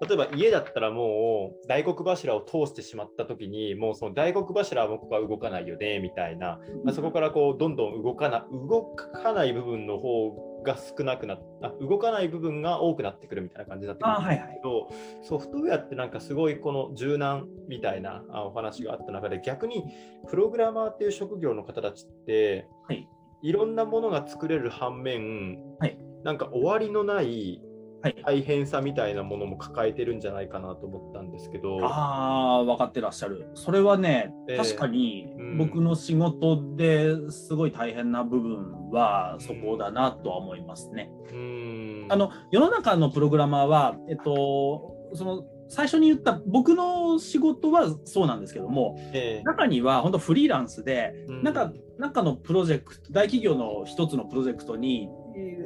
[0.00, 14.88] 例えば家だったらもう大黒柱を通してしまった時にもうその大黒柱はもうここは動かないよねみたいな、まあ、そこからこうどんどん動かな動かない部分の方が少なくなっあ動かない部分が多くなってくるみたいな感じだったんですけど、
[15.22, 19.84] ソフトウェアってなんかすごいこの柔軟みたいなあお話があった中で逆に
[20.28, 23.08] プログラマーっていう職業の方たちって、はい、
[23.42, 25.98] いろんなものが作れる反面、はい。
[26.24, 27.69] なんか終わりのないはい
[28.02, 31.78] 大変さみたいなものも抱えてるんじゃないかなと思ったんですけど。
[31.82, 33.48] ああ、分かってらっしゃる。
[33.54, 34.56] それはね、ええ。
[34.56, 35.58] 確かにうん。
[35.58, 41.10] 僕の仕事ですごい大変な部分はそこだなとは思いますね。
[41.30, 42.12] うーん。
[42.12, 49.42] あの世の中のプログラマーは、えっと、その最初に言った僕の仕事はそうなんですけども、ええ。
[49.44, 51.42] 中には本当フリーランスで、うん。
[51.44, 55.08] なんか、なんかのプロジェクト、大企業の一つのプロジェクトに、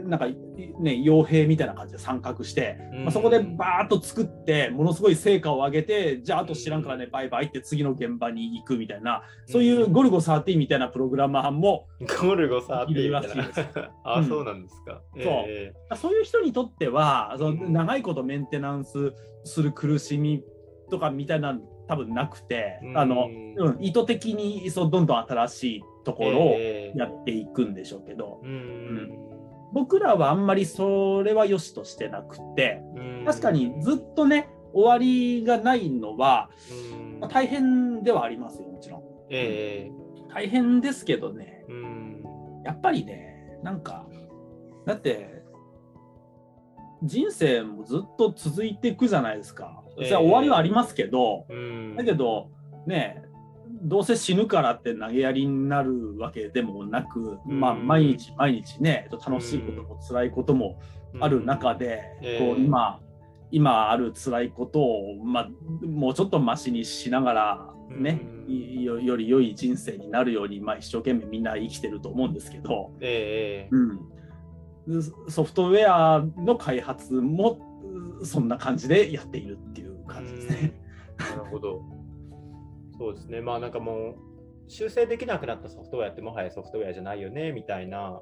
[0.05, 11.87] なんかね、傭兵みたいな感じで参画して、まあ、そこでバーッと作って、ものすごい成果を上げて、じゃあ、あと知らんからね、バイバイって次の現場に行くみたいな、そういうゴルゴ13みたいなプログラマーも、
[12.21, 13.91] ゴルゴサーティーみたい。
[14.05, 14.29] あ、うん。
[14.29, 15.01] そうなんですか。
[15.15, 15.25] そう。
[15.47, 17.73] えそういう人にとっては、そのうん。
[17.73, 20.43] 長いことメンテナンスする苦しみ
[20.91, 22.99] とかみたいなの多分なくて、うん。
[22.99, 26.99] あのうん意図的にそうどんどん新しいところをええ。
[26.99, 29.24] やっていくんでしょうけど、うん
[29.75, 33.25] 僕らはあんまりそれは良しとしてなくてうん。
[33.27, 36.49] 確かにずっとね終わりがないのは、
[36.93, 37.21] うん。
[37.21, 39.03] まあ大変ではありますよもちろん。
[39.31, 39.93] ええ
[40.33, 41.65] 大変ですけどね。
[41.69, 42.23] うん。
[42.65, 44.07] やっぱりねなんか
[44.87, 45.43] だって
[47.03, 49.83] 人生もずっと続いていくじゃないですか。
[49.97, 51.97] それは終わりはありますけど、うん。
[51.97, 52.51] だけど
[52.87, 53.23] ね
[53.85, 57.61] どうせ死ぬからって投げやりになるわけでもなく、うん。
[57.61, 60.81] まあ毎日毎日ね楽しいことも辛いことも
[61.21, 63.01] ある中で、ええこう今
[63.51, 65.49] 今ある辛いことを、まあ、
[65.87, 68.53] もうちょっとマシにしながらね、うん。
[68.53, 73.75] いよより良い人生になるように、まあ、一生懸命みんな生きてると思うんですけど、ええ
[74.87, 77.59] うん、ソフトウェアの開発も
[78.25, 80.73] そんな感じでやっているっていう感じですね。
[81.21, 81.27] うん。
[81.27, 81.83] なるほど。
[82.99, 83.41] そうですね。
[83.41, 84.15] まあなんかもう
[84.69, 88.21] 修正できなくなったソフトウェアってもはやソフトウェアじゃないよねみたいな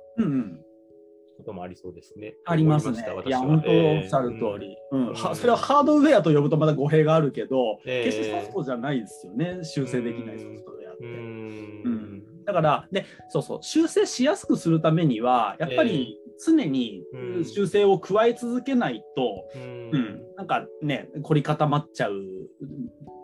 [1.36, 2.34] こともありそうですね。
[2.44, 3.04] ありますね。
[3.08, 3.22] 思。
[3.22, 4.58] いいや、ま本当おっしゃる通。
[4.58, 5.16] り、うん。
[5.36, 11.04] それはハードウェアと呼ぶとまだ語弊があるけど、ええ決してソフトじゃないですよね、修正できないソフトウェアって。
[11.04, 12.44] うん。
[12.44, 17.44] だから、で、そうそう、修正しやすくするためには、やっぱり常にうん。
[17.44, 19.90] 修正を加え続けないと、うん。
[19.92, 20.22] うん。
[20.36, 22.22] なんかね、凝り固まっちゃう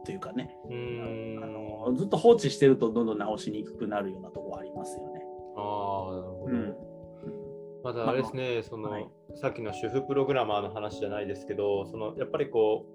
[0.04, 1.40] というかね、うん。
[1.42, 5.22] あのずっと放置してるとどんどん直しにくくなるようなところありますよね。
[5.56, 6.46] ああ、なるほど。
[6.46, 6.76] うん。
[7.84, 9.08] またあれですね、その、はい。
[9.36, 12.86] さっきの主婦プログラマーの話じゃないですけど、そのやっぱりこ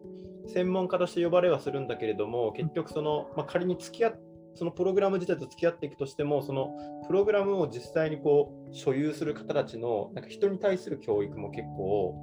[0.45, 4.20] う、専門家として呼ばれはするんだけれども、結局その、まあ、仮に付き合っ
[4.55, 6.75] そのプログラム自体と付き合っていくとしても、その
[7.07, 12.15] プログラムを実際にこう所有する方たちのなんか人に対する教育も結構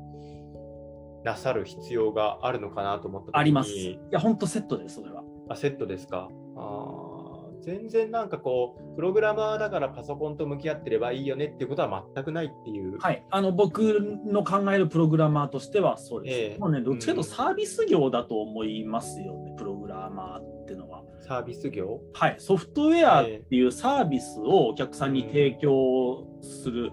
[1.25, 3.71] なさる必要があるのかなと思ったあります。
[3.71, 5.23] いや、本当セットです、それは。
[5.49, 6.29] あ、セットですか。
[6.57, 7.21] あー
[7.63, 12.99] 全然なんかこう、プログラマーだからパソコンと向き合ってればいいよねっていうことは全くないっていう。
[12.99, 16.39] はい、あの僕の考えるプログラマーとしてはそうです。
[16.39, 21.03] ええもうね、どっちかというとサービス業だと思いますよね、プログラマーってのは。
[21.31, 22.01] サービス業？
[22.13, 26.91] はい、ソフトウェアっていうサービスをお客さんに提供する、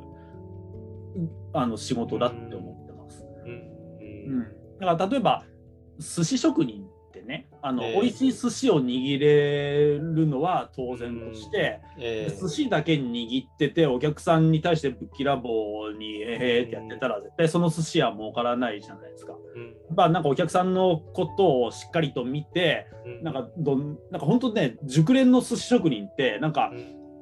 [1.53, 3.25] あの仕事だって思ってます。
[3.45, 4.35] うん。
[4.35, 4.43] うん、
[4.79, 5.43] だから例えば
[5.97, 6.86] 寿司職人
[7.27, 7.47] ね。
[7.61, 8.01] あの、ええ。
[8.01, 19.33] 美味しい寿司を握れるのは当然として、え寿司だけ握っててお客さんに対してぶっきらぼうにえーってやってたら絶対その寿司は儲からないじゃないですか。
[19.55, 19.75] うん。
[19.95, 23.23] まあなんかお客さんのことをしっかりと見てうん。
[23.23, 26.71] なんかどんなんか本当ね熟練の寿司職人ってなんか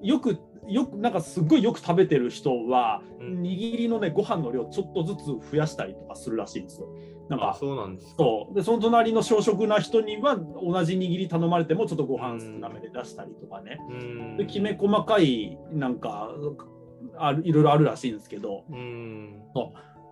[0.01, 0.37] よく
[0.67, 3.41] よくなんかすっごいよく食べてる人は、うん。
[3.41, 6.87] 握りのねご飯の量ちょっとずつ増やしたりとかするらしいんですよ。
[7.29, 8.15] なんあかそうなんですか。
[8.17, 8.53] そう。
[8.53, 13.79] でその隣の小食な人には同じ握り頼まれてもちょっとご飯少なめで出したりとかね。
[13.89, 14.37] うん。
[14.37, 16.29] できめ細かいなんか
[17.17, 18.63] あるいろいろあるらしいんですけど。
[18.69, 19.41] うん。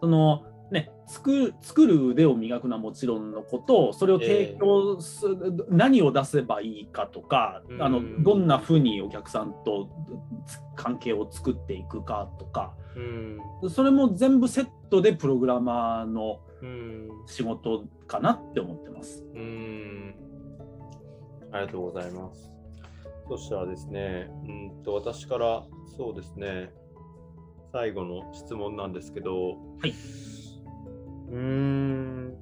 [0.02, 5.26] そのね作る作る腕を磨くのはもちろんのことそれを提供す、
[5.70, 9.90] 何を出せばいいかとかあのうんどんなふうにお客さんと
[10.46, 19.24] つ関係を作っていくかとかうんそれも全部セットでプログラマーのうん仕事かなって思ってます。
[19.36, 20.16] うん
[21.52, 22.50] ありがとうございます。
[23.30, 25.64] そしたらですね、うんと私から
[25.96, 26.72] そうですね、
[27.72, 29.56] 最後の質問なんですけど、は
[29.86, 29.94] い。
[31.30, 32.38] うーん、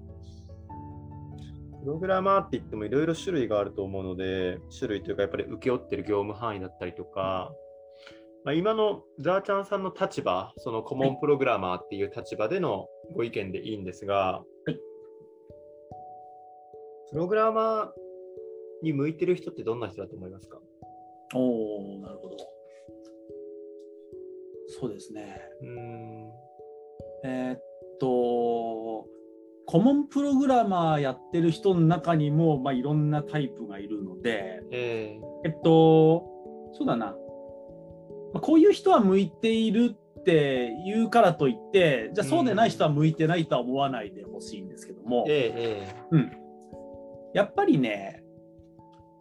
[1.81, 7.51] プログラマーって言ってもいろいろ種類があると思うので、種類というかやっぱり請け負ってる業務範囲だったりとか、
[8.43, 14.79] まあ、今のザーちゃんさんの立場、そのコモンプログラマーっていう立場でのご意見でいいんですが、はい
[17.11, 17.89] プログラマー
[18.83, 20.59] に向いてる人ってどんな人だと思いますか？
[21.35, 22.37] おーなるほど。
[24.69, 25.41] そうですね。
[25.61, 26.31] うーん、
[27.25, 27.61] えーっ
[27.99, 28.07] と、
[29.71, 36.25] コモンプログラマーやってる人の中にも、まあ、いろんなタイプがいるので、ええっと、
[36.73, 37.13] そうだな、ま
[38.35, 45.23] あ、こういう人は向いているって言うからといって、じゃあそうでない人は向いてないとは思わないでほしいんですけども。
[45.25, 45.95] ー、、えー、え。
[46.11, 46.31] うん、
[47.33, 48.25] やっぱりね、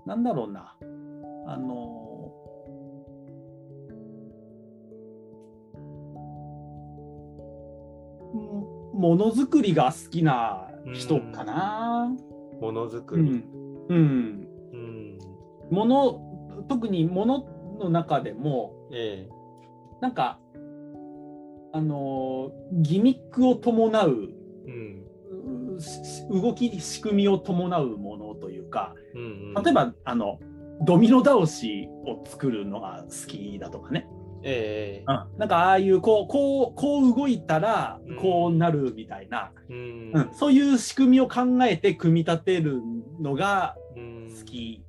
[0.04, 0.76] なんだろうな、
[1.46, 1.99] あの、
[9.00, 12.14] もものづくりが好きな人かな。
[12.54, 13.22] ー、ものづくり。
[13.22, 13.44] うん。
[13.88, 14.48] うん。
[14.72, 17.46] うん、もの、特にもの
[17.80, 19.26] の中でも、え
[20.02, 20.38] なんか、
[21.72, 25.02] あの、ギミックを伴う、ー、
[26.30, 30.38] うん、動き、仕組みを伴うものというか、うん、例えば、あの、
[30.82, 34.06] ドミノ倒しを作るのが好きだとかね。
[34.42, 42.80] えうん、なんかああいうこうこうこう動いたらうんこうなるみたいな、ー、うんそういう仕組みを考えて組み立てる
[43.20, 44.84] のがうん、好き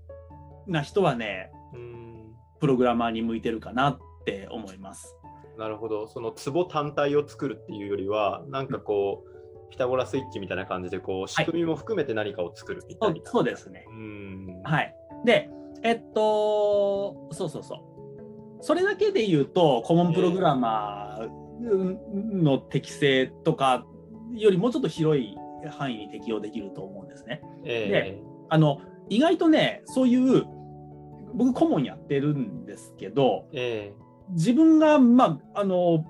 [0.67, 2.01] な人はねうん。
[2.59, 5.17] プログラマーに向いてるかなって思います。
[5.57, 6.07] なるほど。
[6.07, 13.31] その壺単体を作るっていうよりは、なんかこう、ピタゴラスイッチみたいな感じで、こう、仕組みも含めて何かを作るみたそいうな。
[13.31, 13.85] そうですね。
[13.89, 14.61] うん。
[14.63, 14.95] はい。
[15.25, 15.49] で
[15.83, 18.00] えっとそうそうそう。
[18.61, 23.85] それだけで言うとコモンプログラマーの適性とか
[24.33, 25.35] よりもうちょっと広い
[25.69, 27.41] 範囲に適用できると思うんですね。
[27.65, 30.45] えあの意外とねそういう
[31.33, 33.93] 僕顧問やってるんですけどー、え。
[34.31, 36.05] 自分がまああの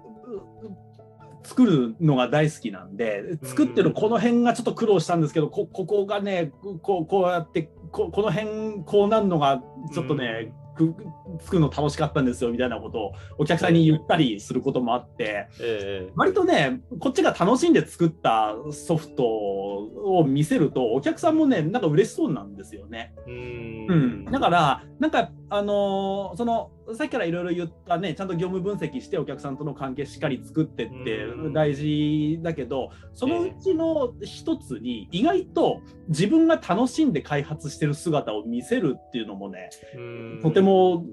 [1.43, 9.61] 作るのが大好きなんで作ってるこの辺がちょっと苦労したんですけどこここがねこうこうやってここの辺こうなるのが
[9.93, 10.53] ちょっとね、
[10.87, 11.05] く
[11.41, 15.47] 作るの楽しかったんですよみたいなことをお客さんに言ったりすることもあって。
[15.51, 23.13] ー、えー、割とね、こっちが楽しんで作ったソフトを見せると、お客さんもね、なんか嬉しそうなんですよね。
[23.27, 31.53] ううんん、だから、なんか、あのーその、さっきからいろいろ言ったね、ちゃんと業務分析してお客さんとの関係しっかり作ってってうん。
[31.53, 40.39] 大事だけど、そのうちの一つに、意外と自分が楽しんで開発してる姿を見せるっていうのもね、うん。
[40.41, 41.05] とて、も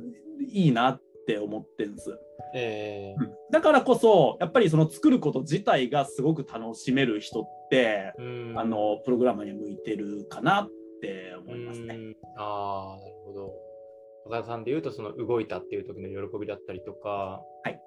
[0.52, 2.16] いいなって思ってるんです。
[2.54, 3.32] えうん。
[3.50, 8.12] だからこそやっぱりその作ること自体がすごく楽しめる人って、
[8.56, 10.70] あのプログラマーに向いてるかなっ
[11.00, 12.14] て思いますね。
[12.36, 13.67] あ、なるほど。
[14.28, 17.80] 岡田さんで言うと、その動いたっていう時の喜びだったりとか、はい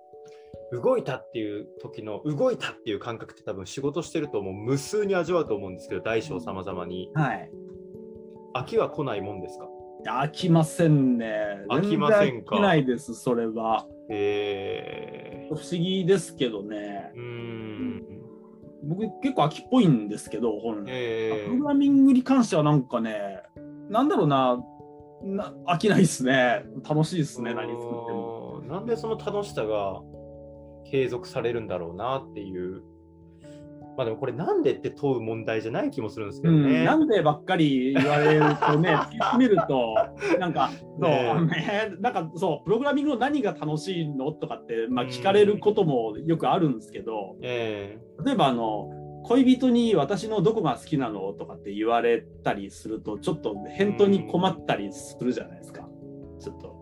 [0.73, 7.11] 動いたっていう時の動いたっていう感覚って多分仕事してるともう無数に味わうと思うんですけど、大小様々に。
[7.13, 7.51] はい。
[8.53, 9.67] 飽きは来ないもんですか？
[10.07, 11.35] 飽きませんね。
[11.69, 12.57] 飽きませんか？
[12.61, 13.85] ないです、それは。
[14.09, 17.17] え不思議ですけどねー、。
[17.17, 18.03] うーん。
[18.83, 20.87] 僕結構飽きっぽいんですけど、本来。
[20.89, 23.41] えプログラミングに関してはなんかね、
[23.89, 24.57] なんだろうな、
[25.23, 26.63] な飽きないですね。
[26.87, 28.61] 楽しいですね、何作っても。
[28.61, 28.63] も。
[28.67, 30.01] なんでその楽しさが
[30.89, 32.83] 継続されるんだろうなっていう。
[33.97, 36.85] まあでもこれなんでって問う問題じゃない気もするんですけうん、どね。
[36.85, 39.95] なんでばっかり言われるとね、突き詰めると、
[40.39, 48.89] なんか、そう、ねなんかそう、プログラミングの何が楽しいのとかって、まあ、うん聞かれることもよくあるんですけど、え例えば、あの、
[49.23, 51.31] 恋人に私のどこが好きなの？
[51.33, 55.87] とかって言われたりすると、ちょっと返答に困ったりするじゃないですか。
[56.39, 56.80] ちょっと。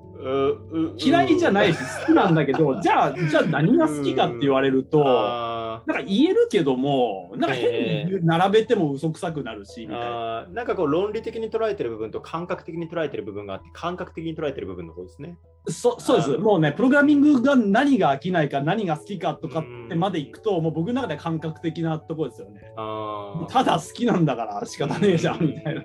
[0.97, 10.37] 嫌いじゃないし好きなんだけど、じゃあ、じゃあ何が好きかって言われると、あなんか言えるけども、なんか変に並べても嘘くさくなるし、みーたいな。
[10.39, 15.37] あーなんかこう論理的に捉えてる部分と感覚的に捉えてる部分があって感覚的に捉えてる部分の方ですね。
[15.67, 16.37] そそうです。
[16.37, 22.61] もうね、プログラミングが何が飽きないか、何が好きかとかってまでいくと、もう僕の中では感覚的なところですよね。
[23.49, 25.83] ただ好きなんだから仕方ねえじゃん、みたいな。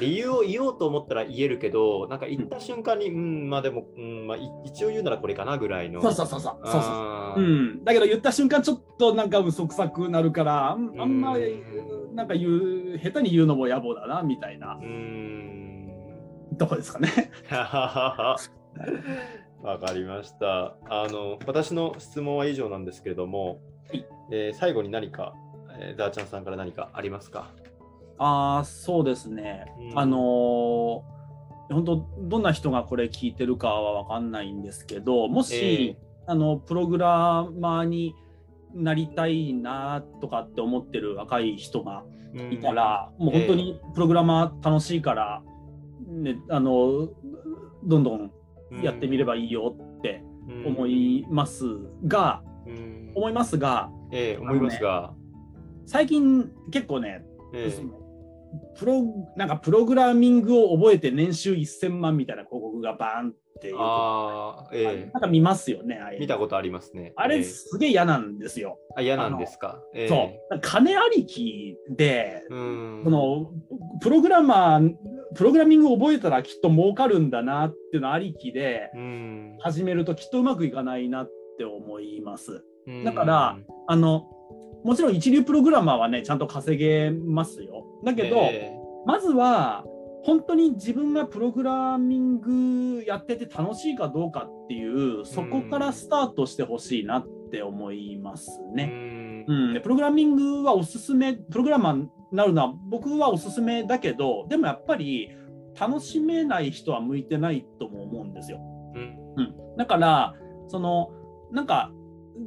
[0.00, 6.00] 理由を言おうと思ったら言えるけど、なんか言った瞬間に、うん、まあでも、うんまあ、い一応言うならこれかなぐらいの。
[6.02, 6.58] そうそうそうそう。
[6.64, 6.88] そうそ
[7.36, 11.62] ううん、だけど言った瞬間ちょっとなんか嘘くさくなるからあんまり
[12.10, 16.56] うなんか言う下手に言うのも野暮だなみたいなうーん。
[16.58, 17.30] とこですかね。
[19.62, 20.74] わかりました。
[20.88, 25.34] あの、私の質問は以上なんですけれども、はいえー最後に何か、
[25.78, 27.50] えー、ダーちゃんさんから何かありますか？
[28.18, 29.66] ああそうですね。
[29.92, 29.98] うん。
[29.98, 31.12] あのー
[31.72, 35.96] 本当どんな人がこれ聞いてるかは分かんないんですけどもし、
[36.26, 38.14] あのプログラマーに
[38.74, 42.04] なりたいなとかって思ってる若い人が
[42.50, 45.42] いた、ら、もう本当にプログラマー楽しいから、
[46.06, 47.08] ね、あの
[47.84, 48.30] どんどん
[48.70, 50.22] うんやってみればいいよって
[50.64, 51.64] 思います
[52.06, 53.12] が、うん。
[53.14, 55.12] 思いますがええ思いますが、
[55.86, 57.70] 最近結構ね、ええ。
[57.70, 58.01] その
[58.76, 59.02] プロ
[59.36, 67.12] なんかプログラミングを覚えて年収1000万みたいな広告がバーンっていうああ、えなんか見ますよね見たことありますね。
[67.16, 68.78] あれええすげえ嫌なんですよ。
[68.96, 69.80] あ嫌なんですか？
[69.94, 73.00] ええそう金ありきで、うん。
[73.04, 73.50] その
[74.00, 74.94] プログラマー
[75.34, 82.64] プログラミングを覚えたらきっと儲かるんだなっていうのありきでうん、始めるときっとうまくいかないなって思います。
[82.86, 84.28] うんだから、あの
[84.82, 87.81] もちろん一流プログラマーはねちゃんと稼げますよ。
[88.04, 88.76] だけど、え
[89.06, 89.84] まずは
[90.24, 99.44] 本当に自分がプログラミングやってて楽しいかどうかっていうそこからスタートしてほしいなって思いますえね。
[99.48, 99.56] うん。
[99.64, 105.30] うん、でプログラミングはおすすめプログラマーになるのは僕はおすすめだけどでもやっぱり
[105.78, 108.60] 楽しめない人は向いてないとも思うんですよ。
[108.94, 109.18] うん。
[109.36, 110.34] うん、だから
[110.68, 111.10] その
[111.50, 111.90] なんか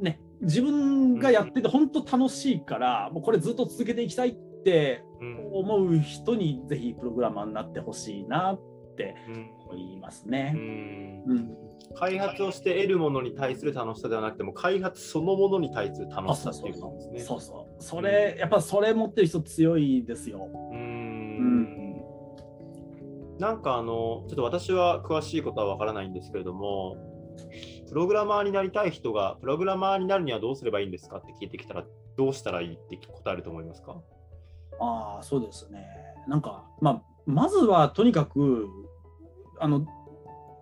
[0.00, 5.05] ね自分がやってて本当楽しいからもうこれずっと続けていきたいってうん
[5.52, 8.60] 思う人にぜひプログラマーになってほしいなっ
[8.96, 10.52] てうん思いますうね。
[10.52, 11.56] んうん、
[11.96, 17.20] 開発をして得るものに対する楽しさではなくても開発そのものに対する楽しさっていうことですね。
[17.20, 17.82] そうそう。
[17.82, 20.48] それ、やっぱそれ持ってる人強いですよ。
[20.72, 21.96] うん。
[23.38, 26.96] なんかあの、ちょっと私は詳しいことはわからないんですけれども、
[27.88, 31.84] プログラマーになりたい人が、プログラマーになるにはどうすればいいんですかって聞いてきたら、
[32.16, 34.00] どうしたらいいって答えると思いますか？
[34.80, 35.86] ああ、そうですね。
[36.28, 38.68] なんか、まあ、まずはとにかく、
[39.58, 39.86] あの、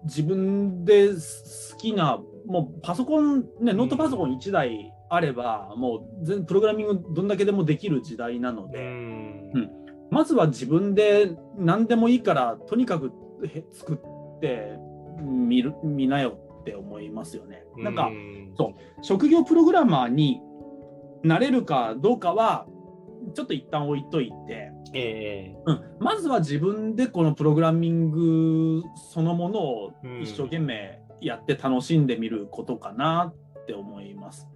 [0.04, 9.50] 自分で好きな、もうパソコン、ね、ノートパソコン1台あれば、もう全プログラミングどんだけでもできる時代なのうで、ん。
[9.54, 9.70] うん。
[10.10, 13.12] まずは自分で何でもいいから、とにかく
[13.46, 14.78] へ作って
[15.22, 17.64] みる見なよって思いますよね。
[17.78, 18.10] なんか、
[18.56, 19.04] そう。
[19.04, 20.40] 職業プログラマーに
[21.22, 22.66] なれるかどうかは
[23.32, 30.22] ちょっと一旦置いといて、えうん、まずは自分でこのプログラミングそのものをうん。
[30.22, 34.48] 一生懸命やって楽しんでみることかなって思います。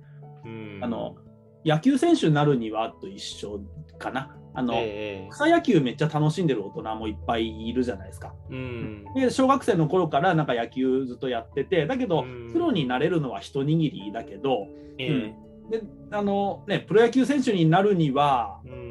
[0.45, 0.81] えうん。
[0.83, 1.16] あの
[1.64, 3.61] 野球選手になるにはと一緒
[3.99, 4.35] かな。
[4.55, 5.29] あの、ええ。
[5.31, 8.35] 草野球めっちゃ楽しんでる大人もいっぱいいるじゃないですか。
[8.51, 9.05] うん。
[9.14, 12.53] で小学生の頃からなんか野球ずっとやっててだけどうん。
[12.53, 15.35] プロになれるのは一握りだけど、ええ
[15.71, 18.89] であのね、プロ野球選手になるにはうん。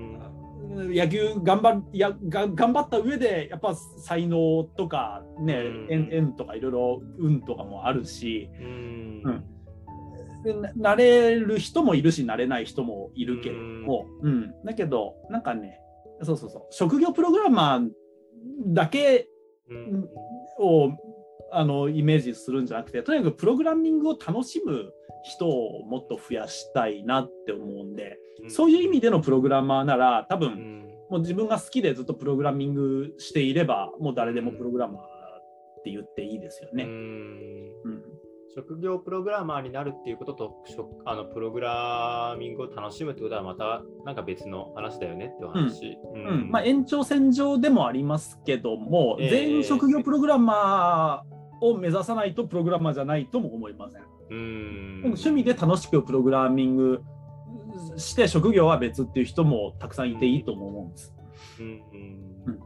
[0.94, 5.88] 野球頑張やが頑張った上でやっぱ才能とかね、うん。
[5.90, 9.22] 縁縁とかいろいろ運とかもあるしうん。
[9.26, 9.44] うん。
[10.44, 14.54] でななれる人もいるしなれない人もいるけれども、うん。
[14.64, 15.80] だけどなんかね
[16.22, 16.68] そうそうそう。
[16.70, 17.90] 職業プログラマー
[18.68, 19.28] だけ
[19.70, 20.08] うん。
[20.60, 20.92] を
[21.52, 24.92] あのイメージするんじゃなくてとにかくプログラミングを楽しむ
[25.24, 28.18] 人をもっと増やしたいなって思うんで、
[28.50, 30.88] そういう意味でのプログラマーなら多分、うん。
[31.10, 36.84] もう自分が好きでずっとプログラミングしていればもう誰でもプログラマーって言っていいですよね。
[36.84, 36.92] うん。
[36.92, 38.04] うん。
[38.54, 45.98] 職業プログラマーになるっていうことと職あのプログラミングを楽しむってことはまたなんか別の話だよねっていう話。
[46.14, 46.50] ううん。
[46.50, 49.30] まあ、延長線上でもありますけども、ええ。
[49.30, 54.02] 全員職業プログラマーを目指さないとプログラマーじゃないとも思いません。
[54.30, 57.02] うん趣味で楽しくプログラミング
[57.96, 61.16] して職業は別っていう人もたくさんいていいとも思うんです。
[61.60, 61.74] うんうん
[62.48, 62.60] うん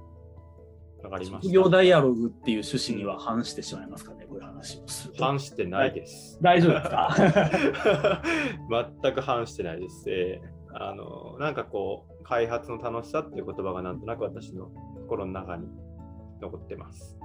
[1.04, 1.54] わかりま職した。
[1.54, 5.24] 業ダイアログっていう趣旨には反してしまいますかね、こういう話をすると。
[5.26, 6.38] 反してないです。
[6.44, 8.22] 大丈夫ですか？
[9.02, 10.06] 全く反してないです。
[10.10, 14.72] えーあのなんかこう、開発の楽しさっていう言葉がなんとなく私の
[15.02, 15.68] 心の中に
[16.42, 17.20] 残ってます。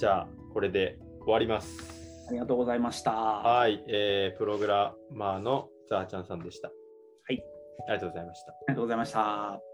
[0.00, 2.26] じゃあ、これで終わります。
[2.26, 3.12] ありがとうございました。
[3.12, 6.68] はい、えープログラマーのザーちゃんさんでした。
[6.68, 6.74] は
[7.34, 7.44] い。
[7.86, 8.52] ありがとうございました。
[8.52, 9.69] ありがとうございました。